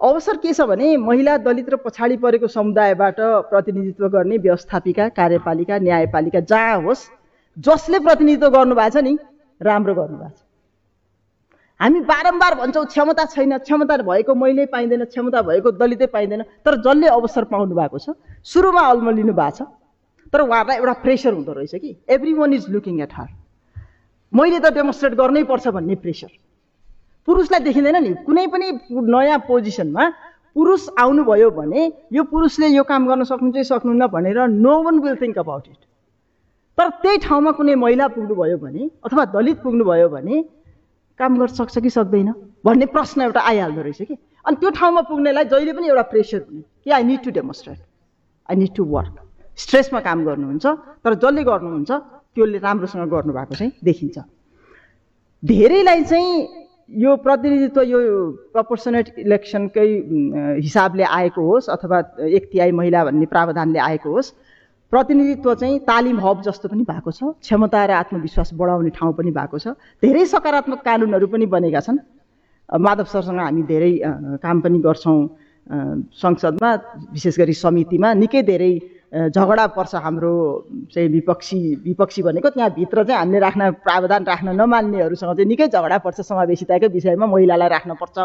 अवसर 0.01 0.38
के 0.38 0.53
छ 0.53 0.62
भने 0.65 0.96
महिला 0.98 1.38
दलित 1.38 1.70
र 1.70 1.75
पछाडि 1.77 2.17
परेको 2.17 2.48
समुदायबाट 2.50 3.15
प्रतिनिधित्व 3.50 4.08
गर्ने 4.10 4.38
व्यवस्थापिका 4.38 5.08
कार्यपालिका 5.17 5.77
न्यायपालिका 5.79 6.39
जहाँ 6.51 6.81
होस् 6.81 7.03
जसले 7.58 8.00
प्रतिनिधित्व 8.00 8.50
गर्नुभएको 8.50 8.89
छ 8.89 9.03
नि 9.03 9.17
राम्रो 9.62 9.93
गर्नुभएको 9.93 10.29
छ। 10.29 10.41
हामी 11.79 12.00
बारम्बार 12.10 12.55
भन्छौँ 12.55 12.86
क्षमता 12.86 13.25
छैन 13.25 13.58
क्षमता 13.60 13.98
भएको 14.01 14.36
मैले 14.36 14.65
पाइँदैन 14.74 15.05
क्षमता 15.05 15.41
भएको 15.41 15.72
दलितै 15.77 16.05
पाइँदैन 16.10 16.41
तर 16.65 16.81
जसले 16.81 17.08
अवसर 17.10 17.43
पाउनु 17.53 17.75
भएको 17.75 17.98
छ 18.00 18.17
सुरुमा 18.46 18.81
अल्मलिनु 18.89 19.34
भएको 19.34 19.55
छ 19.58 19.70
तर 20.34 20.41
उहाँहरूलाई 20.41 20.77
एउटा 20.77 20.93
प्रेसर 21.05 21.34
हुँदो 21.34 21.53
रहेछ 21.53 21.75
कि 21.75 21.96
every 22.10 22.34
one 22.34 22.53
is 22.53 22.70
looking 22.70 23.01
at 23.01 23.13
her 23.13 23.29
मैले 24.34 24.60
त 24.60 24.74
डेमोन्स्ट्रेट 24.74 25.13
गर्नै 25.13 25.43
पर्छ 25.43 25.67
भन्ने 25.67 25.96
प्रेसर। 26.01 26.31
पुरुषलाई 27.27 27.59
देखिँदैन 27.63 27.97
नि। 28.03 28.13
कुनै 28.25 28.47
पनि 28.47 28.67
नयाँ 28.91 29.39
पोजिसनमा 29.47 30.03
पुरुष 30.55 30.87
आउनुभयो 30.99 31.49
भने 31.51 31.81
यो 32.11 32.23
पुरुषले 32.27 32.67
यो 32.67 32.83
काम 32.83 33.07
गर्न 33.07 33.23
सक्नु 33.23 33.51
चाहिँ 33.51 33.63
सक्नुहुन्न 33.63 34.07
भनेर 34.07 34.39
no 34.47 34.73
one 34.83 34.99
will 34.99 35.15
think 35.21 35.37
about 35.39 35.67
it 35.67 35.81
तर 36.77 36.89
त्यही 37.01 37.17
ठाउँमा 37.27 37.51
कुनै 37.51 37.75
महिला 37.75 38.07
पुग्नुभयो 38.15 38.57
भने 38.57 38.89
अथवा 39.05 39.25
दलित 39.35 39.57
पुग्नुभयो 39.63 40.09
भने 40.09 40.41
काम 41.19 41.37
गर्न 41.37 41.53
सक्छ 41.55 41.77
कि 41.77 41.89
सक्दैन 41.89 42.33
भन्ने 42.65 42.85
प्रश्न 42.95 43.21
एउटा 43.21 43.41
आइहाल्दो 43.41 43.81
रहेछ 43.81 44.01
कि? 44.01 44.15
अनि 44.45 44.55
त्यो 44.59 44.69
ठाउँमा 44.79 45.01
पुग्नेलाई 45.09 45.45
जहिले 45.45 45.73
पनि 45.73 45.87
एउटा 45.87 46.01
प्रेसर 46.11 46.39
हुने 46.49 46.61
कि 46.83 46.89
I 46.91 47.03
need 47.03 47.23
to 47.23 47.31
demonstrate 47.31 47.79
I 48.49 48.55
need 48.55 48.75
to 48.75 48.83
work 48.95 49.15
स्ट्रेसमा 49.57 49.99
काम 50.01 50.25
गर्नुहुन्छ 50.25 50.65
तर 51.03 51.13
जसले 51.13 51.43
गर्नुहुन्छ 51.43 51.91
त्यसले 51.91 52.57
राम्रोसँग 52.59 53.09
गर्नुभएको 53.11 53.55
चाहिँ 53.55 53.71
देखिन्छ। 53.83 54.17
धेरैलाई 55.43 56.03
चाहिँ 56.03 56.61
यो 56.91 57.15
प्रतिनिधित्व 57.24 57.81
यो 57.81 58.00
प्रपोर्सनेट 58.53 59.07
इलेक्सनकै 59.19 59.88
हिसाबले 60.60 61.03
आएको 61.03 61.41
होस् 61.41 61.69
अथवा 61.69 62.00
एक 62.27 62.50
तिहाई 62.51 62.71
महिला 62.71 63.03
भन्ने 63.05 63.25
प्रावधानले 63.31 63.79
आएको 63.79 64.12
होस् 64.12 64.31
प्रतिनिधित्व 64.91 65.53
चाहिँ 65.55 65.79
तालिम 65.88 66.19
हब 66.19 66.41
जस्तो 66.43 66.67
पनि 66.67 66.83
भएको 66.83 67.12
छ 67.12 67.31
क्षमता 67.39 67.86
र 67.86 67.91
आत्मविश्वास 67.95 68.50
बढाउने 68.60 68.89
ठाउँ 68.91 69.13
पनि 69.15 69.31
भएको 69.31 69.60
छ। 69.60 69.67
धेरै 70.03 70.25
सकारात्मक 70.25 70.79
कानुनहरू 70.83 71.27
पनि 71.31 71.45
बनेका 71.48 71.79
छन्। 71.79 72.00
माधव 72.69 73.07
सरसँग 73.07 73.39
हामी 73.39 73.63
धेरै 73.63 73.91
काम 74.43 74.60
पनि 74.60 74.79
गर्छौँ 74.83 75.19
संसदमा 76.12 76.71
विशेष 77.15 77.39
गरी 77.39 77.53
समितिमा 77.55 78.13
निकै 78.19 78.41
धेरै 78.43 78.74
झगडा 79.12 79.65
पर्छ 79.75 79.96
हाम्रो 79.96 80.34
चाहिँ 80.94 81.10
विपक्षी 81.12 81.60
विपक्षी 81.84 82.22
भनेको 82.24 82.50
त्यहाँभित्र 82.50 83.03
चाहिँ 83.03 83.20
हामीले 83.20 83.39
राख्न 83.39 83.70
प्रावधान 83.84 84.24
राख्न 84.24 84.50
नमान्नेहरूसँग 84.56 85.36
चाहिँ 85.36 85.48
निकै 85.48 85.68
झगडा 85.68 85.98
पर्छ 86.00 86.22
समावेशिताकै 86.24 86.88
विषयमा 86.88 87.25
महिलालाई 87.27 87.70
राख्नुपर्छ 87.75 88.18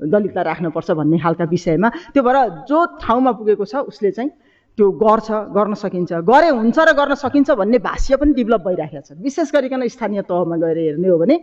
दलितलाई 0.00 0.44
राख्नुपर्छ 0.44 0.90
भन्ने 0.94 1.18
खालका 1.18 1.44
विषयमा। 1.44 1.88
त्यो 2.14 2.22
भएर 2.22 2.38
जो 2.70 2.78
ठाउँमा 3.02 3.32
पुगेको 3.34 3.64
छ 3.66 3.74
उसले 3.90 4.10
चाहिँ 4.14 4.30
त्यो 4.78 4.86
गर्छ 5.02 5.28
गर्न 5.58 5.74
सकिन्छ। 5.74 6.12
गरे 6.22 6.48
हुन्छ 6.54 6.78
र 6.78 6.90
गर्न 6.94 7.14
सकिन्छ 7.18 7.50
भन्ने 7.58 7.78
भाष्य 7.82 8.16
पनि 8.22 8.32
डेभलप 8.38 8.62
भइराखेको 8.62 9.02
छ 9.02 9.18
विशेष 9.18 9.50
गरिकन 9.50 9.82
स्थानीय 9.90 10.22
तहमा 10.22 10.56
गएर 10.62 10.78
हेर्ने 10.78 11.08
हो 11.08 11.18
भने 11.18 11.36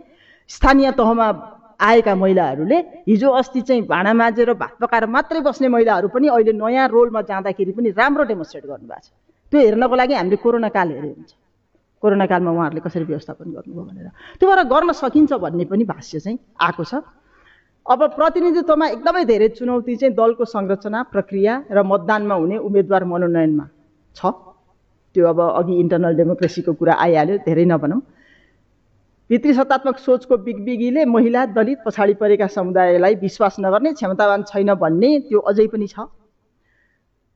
स्थानीय 0.48 0.90
तहमा 0.96 1.26
आएका 1.80 2.14
महिलाहरूले 2.14 2.78
हिजो 3.08 3.30
अस्ति 3.30 3.60
चाहिँ 3.60 3.82
भाँडा 3.86 4.12
माझेर 4.12 4.52
भात 4.54 4.76
पकाएर 4.80 5.06
मात्रै 5.06 5.40
बस्ने 5.40 5.68
महिलाहरू 5.68 6.08
पनि 6.08 6.28
अहिले 6.28 6.52
नयाँ 6.52 6.88
रोलमा 6.88 7.20
जाँदाखेरि 7.22 7.72
पनि 7.72 7.90
राम्रो 7.92 8.24
डेमोन्स्ट्रेट 8.24 8.64
गर्नुभएको 8.66 9.00
छ। 9.00 9.08
त्यो 9.52 9.60
हेर्नको 9.60 9.94
लागि 9.96 10.14
हामीले 10.14 10.36
कोरोना 10.36 10.68
काल 10.68 10.88
हेरे 10.90 11.08
हुन्छ। 11.08 11.32
कोरोना 12.02 12.26
कालमा 12.26 12.50
उहाँहरूले 12.50 12.80
कसरी 12.80 13.04
व्यवस्थापन 13.04 13.46
गर्नुभयो 13.52 13.82
भनेर। 13.84 14.08
त्यो 14.40 14.46
भएर 14.48 14.62
गर्न 14.72 14.92
सकिन्छ 14.92 15.32
भन्ने 15.32 15.64
पनि 15.64 15.84
भाष्य 15.84 16.20
चाहिँ 16.20 16.38
आएको 16.60 16.84
छ। 16.84 16.94
अब 17.86 18.00
प्रतिनिधित्वमा 18.18 18.86
एकदमै 18.96 19.24
धेरै 19.24 19.48
चुनौती 19.54 19.96
चाहिँ 19.96 20.14
दलको 20.16 20.44
संरचना 20.44 21.02
प्रक्रिया 21.12 21.52
र 21.70 21.82
मतदानमा 21.86 22.34
हुने 22.34 22.56
उम्मेद्वार 22.58 23.04
मनोनयनमा 23.04 23.66
छ। 24.16 24.20
त्यो 25.14 25.24
अब 25.28 25.40
अघि 25.40 25.74
इन्टरनल 25.80 26.14
डेमोक्रेसीको 26.16 26.72
कुरा 26.72 26.94
आइहाल्यो 26.94 27.36
धेरै 27.46 27.64
नभनौँ। 27.64 28.00
भित्री 29.30 29.52
सत्तात्मक 29.54 29.98
सोचको 29.98 30.36
बिगबिगीले 30.38 31.04
महिला 31.04 31.44
दलित 31.50 31.78
पछाडि 31.86 32.14
परेका 32.14 32.46
समुदायलाई 32.46 33.14
विश्वास 33.22 33.56
नगर्ने 33.60 33.92
क्षमतावान 33.92 34.42
छैन 34.46 34.74
भन्ने 34.74 35.18
त्यो 35.20 35.38
अझै 35.50 35.66
पनि 35.66 35.86
छ। 35.86 36.06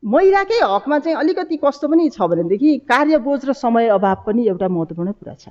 महिलाकै 0.03 0.59
हकमा 0.63 0.99
चाहिँ 0.99 1.17
अलिकति 1.19 1.57
कस्तो 1.65 1.89
पनि 1.89 2.09
छ 2.11 2.23
भनेदेखि 2.31 2.79
कार्यबोझ 2.87 3.41
र 3.45 3.53
समय 3.53 3.89
अभाव 3.91 4.23
पनि 4.27 4.47
एउटा 4.49 4.69
महत्त्वपूर्ण 4.69 5.13
कुरा 5.13 5.35
छ। 5.35 5.49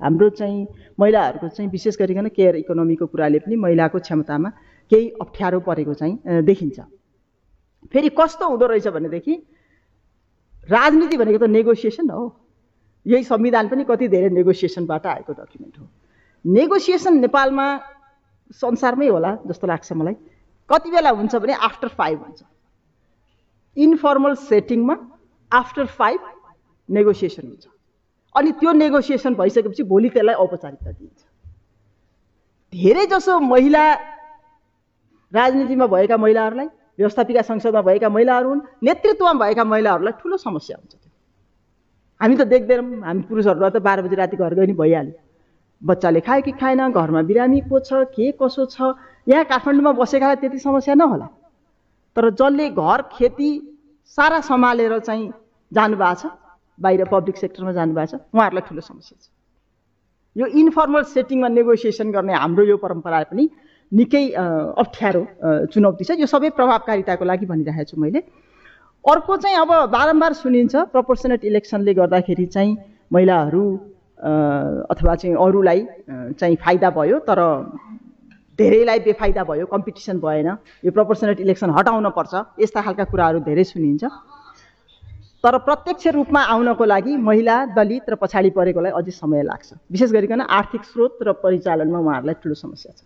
हाम्रो 0.00 0.28
चाहिँ 0.36 0.66
महिलाहरूको 1.00 1.48
चाहिँ 1.48 1.70
विशेष 1.70 1.96
गरिकन 1.98 2.28
केयर 2.36 2.56
इकोनोमीको 2.56 3.06
कुराले 3.08 3.38
पनि 3.48 3.56
महिलाको 3.56 3.98
क्षमतामा 3.98 4.48
केही 4.92 5.08
अप्ठ्यारो 5.20 5.60
परेको 5.64 5.94
चाहिँ 5.94 6.42
देखिन्छ। 6.44 6.78
फेरि 7.92 8.08
कस्तो 8.12 8.44
हुँदो 8.44 8.66
रहेछ 8.66 8.88
भनेदेखि 8.92 9.34
राजनीति 10.68 11.16
भनेको 11.16 11.38
त 11.38 11.48
नेगोसिएसन 11.48 12.10
हो। 12.10 12.28
यही 13.06 13.24
संविधान 13.24 13.68
पनि 13.68 13.84
कति 13.84 14.08
धेरै 14.08 14.28
नेगोसिएसनबाट 14.30 15.06
आएको 15.06 15.32
डकुमेन्ट 15.32 15.78
हो। 15.78 15.88
नेगोसिएसन 16.44 17.18
नेपालमा 17.18 17.66
संसारमै 18.52 19.08
होला 19.08 19.36
जस्तो 19.46 19.66
लाग्छ 19.66 19.92
मलाई। 19.92 20.14
कति 20.70 20.90
बेला 20.90 21.10
हुन्छ 21.10 21.34
भने 21.36 21.52
आफ्टर 21.52 21.88
फाइभ 21.88 22.18
हुन्छ। 22.20 22.42
इन्फर्मल 23.76 24.34
सेटिङमा 24.34 24.96
आफ्टर 25.52 25.86
फाइभ 25.86 26.20
नेगोसिएसन 26.88 27.46
हुन्छ। 27.46 27.66
अनि 28.34 28.52
त्यो 28.52 28.72
नेगोसिएसन 28.72 29.34
भइसकेपछि 29.34 29.82
भोलि 29.82 30.08
त्यसलाई 30.08 30.34
औपचारिकता 30.34 30.90
दिइन्छ। 30.92 31.20
धेरै 32.72 33.06
जसो 33.06 33.40
महिला 33.40 33.84
राजनीतिमा 35.32 35.86
भएका 35.86 36.16
महिलाहरूलाई 36.16 36.66
व्यवस्थापिका 36.98 37.42
संसदमा 37.42 37.82
भएका 37.82 38.08
महिलाहरू 38.08 38.48
हुन् 38.48 38.60
नेतृत्वमा 38.82 39.32
भएका 39.44 39.64
महिलाहरूलाई 39.64 40.12
ठुलो 40.22 40.36
समस्या 40.36 40.76
हुन्छ। 40.76 41.07
हामी 42.20 42.34
त 42.36 42.42
देख्दैनौँ। 42.50 43.02
हामी 43.06 43.22
पुरुषहरूलाई 43.30 43.70
त 43.70 43.78
बाह्र 43.78 44.02
बजी 44.02 44.16
राति 44.16 44.36
घर 44.36 44.54
गयो 44.54 44.66
नि 44.66 44.74
भइहाल्यो। 44.74 45.14
बच्चाले 45.82 46.20
खायो 46.26 46.42
कि 46.42 46.52
खाएन 46.58 46.90
घरमा 46.90 47.22
बिरामी 47.22 47.60
को 47.70 47.78
छ 47.78 48.10
के 48.10 48.34
कसो 48.34 48.66
छ? 48.66 48.98
यहाँ 49.30 49.44
काठमाडौँमा 49.46 49.92
बसेकालाई 49.94 50.36
त्यति 50.42 50.58
समस्या 50.58 50.94
नहोला। 50.98 51.28
तर 52.16 52.30
जसले 52.34 52.68
घर 52.74 53.02
खेती 53.14 53.50
सारा 54.10 54.40
सम्हालेर 54.42 54.98
चाहिँ 54.98 55.30
जानुभएको 55.72 56.14
छ 56.18 56.26
बाहिर 56.78 57.04
पब्लिक 57.06 57.36
सेक्टरमा 57.38 57.72
जानुभएको 57.78 58.10
छ 58.10 58.20
उहाँहरूलाई 58.34 58.64
ठुलो 58.66 58.82
समस्या 58.82 59.16
छ। 59.22 59.30
यो 60.36 60.46
इन्फर्मल 60.58 61.02
सेटिङमा 61.14 61.48
नेगोसिएसन 61.54 62.10
गर्ने 62.10 62.34
हाम्रो 62.34 62.64
यो 62.66 62.76
परम्परा 62.82 63.22
पनि 63.30 63.44
निकै 63.92 64.24
अप्ठ्यारो 64.34 65.22
चुनौती 65.70 66.04
छ। 66.04 66.10
यो 66.18 66.26
सबै 66.26 66.50
प्रभावकारिताको 66.58 67.24
लागि 67.24 67.46
भनिरहेको 67.46 67.90
छु 67.90 67.96
मैले। 68.00 68.20
अर्को 69.04 69.36
चाहिँ 69.36 69.56
अब 69.56 69.70
बारम्बार 69.90 70.32
सुनिन्छ 70.34 70.76
प्रपोर्सनेट 70.92 71.44
इलेक्सनले 71.44 71.94
गर्दाखेरि 71.94 72.46
चाहिँ 72.46 72.76
महिलाहरू 73.12 73.64
अथवा 74.90 75.14
चाहिँ 75.14 75.36
अरूलाई 75.36 75.86
चाहिँ 76.34 76.56
फाइदा 76.64 76.90
भयो 76.90 77.18
तर 77.28 77.40
धेरैलाई 78.58 78.98
बेफाइदा 79.00 79.44
भयो 79.44 79.66
कम्पिटिसन 79.66 80.18
भएन। 80.18 80.48
यो 80.84 80.90
प्रपोर्सनेट 80.90 81.40
इलेक्सन 81.40 81.70
हटाउन 81.70 82.08
पर्छ 82.10 82.34
यस्ता 82.60 82.80
खालका 82.82 83.04
कुराहरू 83.06 83.40
धेरै 83.46 83.64
सुनिन्छ। 83.64 84.04
तर 85.44 85.58
प्रत्यक्ष 85.62 86.06
रूपमा 86.14 86.42
आउनको 86.52 86.84
लागि 86.84 87.16
महिला 87.16 87.56
दलित 87.78 88.10
र 88.10 88.14
पछाडि 88.18 88.50
परेकोलाई 88.50 88.92
अझै 88.92 89.10
समय 89.14 89.42
लाग्छ। 89.42 89.68
विशेष 89.92 90.10
गरिकन 90.12 90.40
आर्थिक 90.42 90.84
स्रोत 90.84 91.22
र 91.22 91.32
परिचालनमा 91.38 91.98
उहाँहरूलाई 91.98 92.34
ठुलो 92.42 92.54
समस्या 92.54 92.92
छ। 92.92 93.00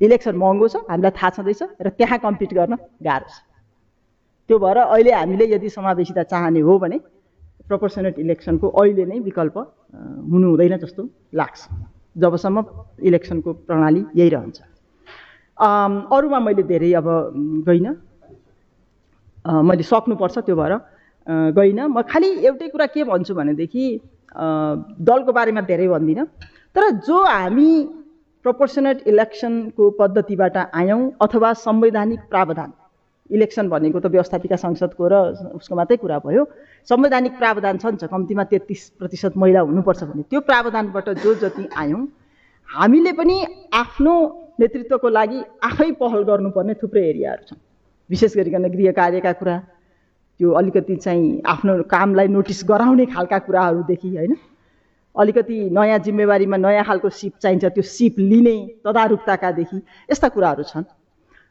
इलेक्सन 0.00 0.36
महँगो 0.36 0.68
छ 0.68 0.76
हामीलाई 0.86 1.12
थाहा 1.18 1.30
छँदैछ 1.34 1.62
र 1.82 1.88
त्यहाँ 1.98 2.18
कम्पिट 2.22 2.54
गर्न 2.54 2.74
गाह्रो 3.02 3.28
छ। 3.28 3.42
त्यो 4.48 4.58
भएर 4.58 4.78
अहिले 4.78 5.12
हामीले 5.12 5.44
यदि 5.54 5.68
समावेशिता 5.70 6.22
चाहने 6.32 6.60
हो 6.60 6.78
भने 6.78 6.98
प्रपोर्सनेट 7.68 8.18
इलेक्सनको 8.18 8.68
अहिले 8.68 9.04
नै 9.08 9.18
विकल्प 9.24 9.56
हुनु 10.32 10.46
हुँदैन 10.48 10.76
जस्तो 10.84 11.02
लाग्छ 11.34 11.60
जबसम्म 12.16 12.64
इलेक्सनको 13.08 13.52
प्रणाली 13.66 14.02
यही 14.16 14.28
रहन्छ। 14.36 14.58
अरूमा 16.14 16.38
मैले 16.40 16.62
धेरै 16.62 16.92
अब 17.00 17.08
गइनँ। 17.68 17.94
मैले 19.64 19.82
सक्नुपर्छ 19.82 20.38
त्यो 20.38 20.56
भएर 20.56 20.74
गइनँ। 21.56 21.88
म 21.88 22.02
खालि 22.04 22.28
एउटै 22.44 22.68
कुरा 22.68 22.86
के 22.92 23.04
भन्छु 23.04 23.34
भनेदेखि 23.34 23.84
दलको 25.08 25.32
बारेमा 25.32 25.60
धेरै 25.64 25.88
भन्दिनँ। 25.88 26.26
तर 26.76 26.90
जो 27.00 27.16
हामी 27.24 27.70
प्रपोर्सनेट 28.44 29.08
इलेक्सनको 29.08 29.90
पद्धतिबाट 29.98 30.56
आयौँ 30.74 31.02
अथवा 31.24 31.52
संवैधानिक 31.64 32.20
प्रावधान 32.30 32.72
इलेक्सन 33.34 33.68
भनेको 33.68 34.00
त 34.00 34.06
व्यवस्थापिका 34.06 34.56
संसदको 34.56 35.04
र 35.08 35.14
उसको 35.58 35.74
मात्रै 35.74 35.96
कुरा 35.98 36.18
भयो। 36.22 36.42
संवैधानिक 36.88 37.32
प्रावधान 37.38 37.78
छ 37.78 37.84
नि 37.86 37.98
छ 37.98 38.06
कम्तीमा 38.06 38.44
तेत्तिस 38.46 38.82
प्रतिशत 38.98 39.36
महिला 39.36 39.60
हुनुपर्छ 39.66 40.02
भने। 40.04 40.22
त्यो 40.30 40.40
प्रावधानबाट 40.46 41.08
जो 41.20 41.34
जति 41.42 41.68
आयौँ 41.74 42.02
हामीले 42.68 43.12
पनि 43.12 43.36
आफ्नो 43.74 44.14
नेतृत्वको 44.60 45.08
लागि 45.08 45.38
आफै 45.64 45.90
पहल 46.00 46.22
गर्नुपर्ने 46.24 46.74
थुप्रै 46.80 47.02
एरियाहरू 47.10 47.44
छन्। 47.48 47.60
विशेष 48.10 48.36
गरिकन 48.36 48.68
गृह 48.70 48.92
कार्यका 48.92 49.32
कुरा 49.40 49.56
त्यो 50.40 50.50
अलिकति 50.50 50.96
चाहिँ 50.96 51.42
आफ्नो 51.46 51.72
कामलाई 51.90 52.28
नोटिस 52.28 52.60
गराउने 52.68 53.06
खालका 53.06 53.38
कुराहरूदेखि 53.38 54.10
होइन। 54.16 54.36
अलिकति 55.16 55.56
नयाँ 55.70 55.98
जिम्मेवारीमा 56.04 56.56
नयाँ 56.56 56.84
खालको 56.84 57.08
सिप 57.10 57.34
चाहिन्छ 57.42 57.64
त्यो 57.64 57.82
सिप 57.82 58.14
लिने 58.18 58.56
तदारुकताकादेखि 58.84 59.78
यस्ता 60.10 60.28
कुराहरू 60.28 60.62
छन्। 60.62 60.84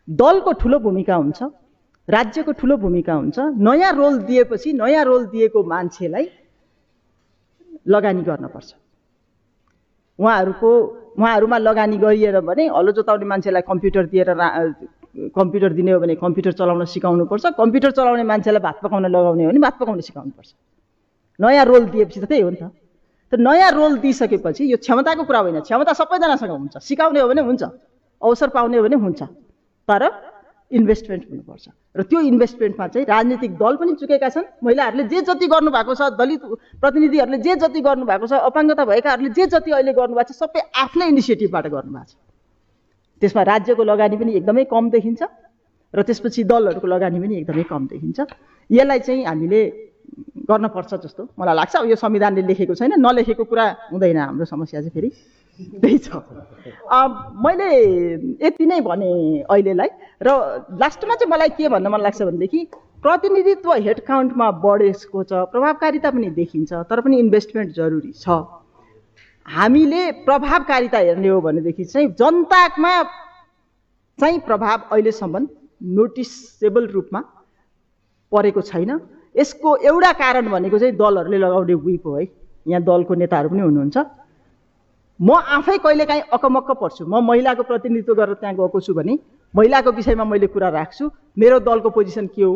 दलको 0.07 0.51
ठुलो 0.59 0.79
भूमिका 0.79 1.15
हुन्छ। 1.15 1.39
राज्यको 2.07 2.51
ठुलो 2.51 2.77
भूमिका 2.77 3.13
हुन्छ। 3.13 3.37
नयाँ 3.59 3.91
रोल 3.93 4.17
दिएपछि 4.27 4.73
नयाँ 4.73 5.03
रोल 5.05 5.25
दिएको 5.27 5.63
मान्छेलाई 5.63 6.25
लगानी 7.87 8.21
गर्नुपर्छ 8.23 8.73
उहाँहरूको 10.19 10.69
उहाँहरूमा 11.17 11.57
लगानी 11.57 11.97
गरिएर 11.97 12.39
भने 12.41 12.67
हलो 12.67 12.91
जोताउने 12.91 13.25
मान्छेलाई 13.25 13.61
कम्प्युटर 13.61 14.05
दिएर 14.05 14.29
कम्प्युटर 15.31 15.73
दिने 15.73 15.91
हो 15.91 15.99
भने 15.99 16.15
कम्प्युटर 16.15 16.51
चलाउन 16.51 16.85
सिकाउनुपर्छ 16.85 17.45
कम्प्युटर 17.57 17.91
चलाउने 17.91 18.23
मान्छेलाई 18.23 18.61
भात 18.61 18.79
पकाउन 18.83 19.05
लगाउने 19.07 19.43
हो 19.43 19.49
भने 19.49 19.59
भात 19.59 19.77
पकाउन 19.79 19.99
सिकाउनुपर्छ 20.01 20.53
नयाँ 21.39 21.65
रोल 21.65 21.85
दिएपछि 21.85 22.19
त 22.19 22.25
त्यही 22.25 22.41
हो 22.41 22.49
नि 22.49 22.55
त। 22.55 22.69
त 23.31 23.39
नयाँ 23.39 23.71
रोल 23.71 23.97
दिइसकेपछि 23.97 24.63
यो 24.71 24.77
क्षमताको 24.77 25.23
कुरा 25.23 25.39
होइन। 25.39 25.59
क्षमता 25.65 25.93
सबैजनासँग 25.93 26.51
हुन्छ। 26.51 26.77
सिकाउने 26.77 27.19
हो 27.19 27.27
भने 27.27 27.41
हुन्छ। 27.41 27.63
अवसर 28.21 28.49
पाउने 28.53 28.77
हो 28.77 28.83
भने 28.83 28.95
हुन्छ। 28.95 29.21
तर 29.87 30.01
इन्भेस्टमेन्ट 30.73 31.23
हुनुपर्छ। 31.29 31.65
र 31.97 32.01
त्यो 32.09 32.19
इन्भेस्टमेन्टमा 32.33 32.87
चाहिँ 32.87 33.05
राजनीतिक 33.05 33.51
दल 33.57 33.75
पनि 33.77 33.93
चुकेका 34.01 34.29
छन्। 34.29 34.45
महिलाहरूले 34.65 35.03
जे 35.05 35.21
जति 35.21 35.47
गर्नुभएको 35.47 35.93
छ 35.93 36.01
दलित 36.17 36.41
प्रतिनिधिहरूले 36.81 37.37
जे 37.37 37.53
जति 37.61 37.81
गर्नुभएको 37.81 38.25
छ 38.27 38.33
अपाङ्गता 38.49 38.83
भएकाहरूले 38.85 39.29
जे 39.37 39.45
जति 39.53 39.71
अहिले 39.71 39.93
गर्नुभएको 39.93 40.33
छ 40.33 40.35
सबै 40.41 40.61
आफ्नै 40.73 41.05
इनिसिएटिभबाट 41.13 41.65
गर्नुभएको 41.69 42.09
छ। 42.09 42.13
त्यसमा 43.21 43.43
राज्यको 43.43 43.83
लगानी 43.83 44.15
पनि 44.17 44.31
एकदमै 44.41 44.63
कम 44.67 44.89
देखिन्छ 44.89 45.21
र 45.93 45.99
त्यसपछि 46.01 46.41
दलहरूको 46.43 46.87
लगानी 46.89 47.19
पनि 47.21 47.33
एकदमै 47.45 47.63
कम 47.69 47.81
देखिन्छ। 47.93 48.19
यसलाई 48.69 48.99
चाहिँ 48.99 49.23
हामीले 49.29 49.61
गर्नपर्छ 50.49 50.91
जस्तो 51.05 51.21
मलाई 51.39 51.55
लाग्छ। 51.55 51.73
अब 51.75 51.85
यो 51.87 51.95
संविधानले 51.95 52.41
लेखेको 52.49 52.73
छैन 52.75 52.97
नलेखेको 52.97 53.43
कुरा 53.45 53.65
हुँदैन 53.93 54.17
हाम्रो 54.17 54.45
समस्या 54.45 54.81
चाहिँ 54.81 54.91
फेरि। 54.91 55.09
त्यही 55.59 55.97
छ। 55.97 56.09
मैले 57.45 57.69
यति 58.45 58.65
नै 58.65 58.79
भने 58.81 59.11
अहिलेलाई। 59.43 59.89
र 60.21 60.29
लास्टमा 60.81 61.15
चाहिँ 61.15 61.31
मलाई 61.31 61.49
के 61.57 61.69
भन्न 61.69 61.87
मन 61.87 62.01
लाग्छ 62.01 62.21
भनेदेखि 62.21 62.59
प्रतिनिधित्व 63.03 63.73
हेड 63.85 63.99
काउन्टमा 64.07 64.49
बढेको 64.63 65.23
छ 65.23 65.31
प्रभावकारिता 65.51 66.09
पनि 66.11 66.29
देखिन्छ 66.39 66.73
तर 66.89 67.01
पनि 67.01 67.19
इन्भेस्टमेन्ट 67.19 67.75
जरुरी 67.75 68.11
छ। 68.15 68.29
हामीले 69.45 70.01
प्रभावकारिता 70.25 70.97
हेर्ने 70.97 71.27
हो 71.27 71.39
भनेदेखि 71.41 71.83
चाहिँ 71.85 72.07
जनतामा 72.15 72.93
चाहिँ 74.19 74.39
प्रभाव 74.47 74.77
अहिलेसम्म 74.91 75.47
नोटिसेबल 75.97 76.87
रूपमा 76.87 77.21
परेको 78.31 78.61
छैन। 78.61 78.91
यसको 79.35 79.75
एउटा 79.83 80.11
कारण 80.13 80.49
भनेको 80.49 80.79
चाहिँ 80.79 80.95
दलहरूले 80.95 81.37
लगाउने 81.37 81.73
विप 81.75 82.07
हो 82.07 82.15
है। 82.15 82.25
यहाँ 82.67 82.81
दलको 82.81 83.13
नेताहरू 83.13 83.49
पनि 83.49 83.61
हुनुहुन्छ। 83.61 83.97
म 85.23 85.31
आफै 85.55 85.77
कहिलेकाहीँ 85.79 86.23
अकमक्क 86.33 86.71
पर्छु। 86.79 87.05
म 87.07 87.23
महिलाको 87.23 87.63
प्रतिनिधित्व 87.63 88.13
गरेर 88.13 88.35
त्यहाँ 88.41 88.55
गएको 88.55 88.79
छु 88.81 88.93
भने 88.93 89.13
महिलाको 89.53 89.91
विषयमा 89.91 90.23
मैले 90.25 90.47
कुरा 90.51 90.69
राख्छु 90.69 91.11
मेरो 91.39 91.59
दलको 91.63 91.89
पोजिसन 91.89 92.27
के 92.35 92.43
हो? 92.43 92.53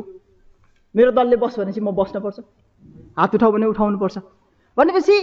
मेरो 0.95 1.11
दलले 1.11 1.35
बस 1.37 1.59
भनेपछि 1.59 1.81
म 1.81 1.91
बस्नुपर्छ 1.95 2.39
हात 3.17 3.35
उठाउ 3.35 3.51
भने 3.51 3.65
उठाउनुपर्छ 3.71 4.17
भनेपछि 4.77 5.15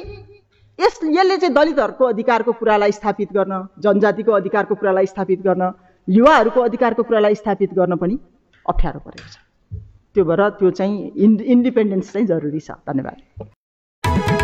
यस 0.79 0.95
यसले 1.05 1.37
चाहिँ 1.37 1.55
दलितहरूको 1.55 2.05
अधिकारको 2.05 2.53
कुरालाई 2.61 2.93
स्थापित 2.93 3.33
गर्न 3.33 3.55
जनजातिको 3.79 4.33
अधिकारको 4.33 4.75
कुरालाई 4.75 5.07
स्थापित 5.07 5.43
गर्न 5.43 5.73
युवाहरूको 6.09 6.61
अधिकारको 6.61 7.03
कुरालाई 7.03 7.35
स्थापित 7.35 7.75
गर्न 7.75 7.97
पनि 7.97 8.19
अप्ठ्यारो 8.67 9.01
परेको 9.05 9.29
छ। 9.29 9.37
त्यो 10.17 10.25
भएर 10.25 10.49
त्यो 10.59 10.71
चाहिँ 10.71 11.13
इन्डिपेन्डेन्स 11.53 12.13
चाहिँ 12.13 12.27
जरुरी 12.27 12.61
छ। 12.61 12.71
धन्यवाद। 12.89 14.44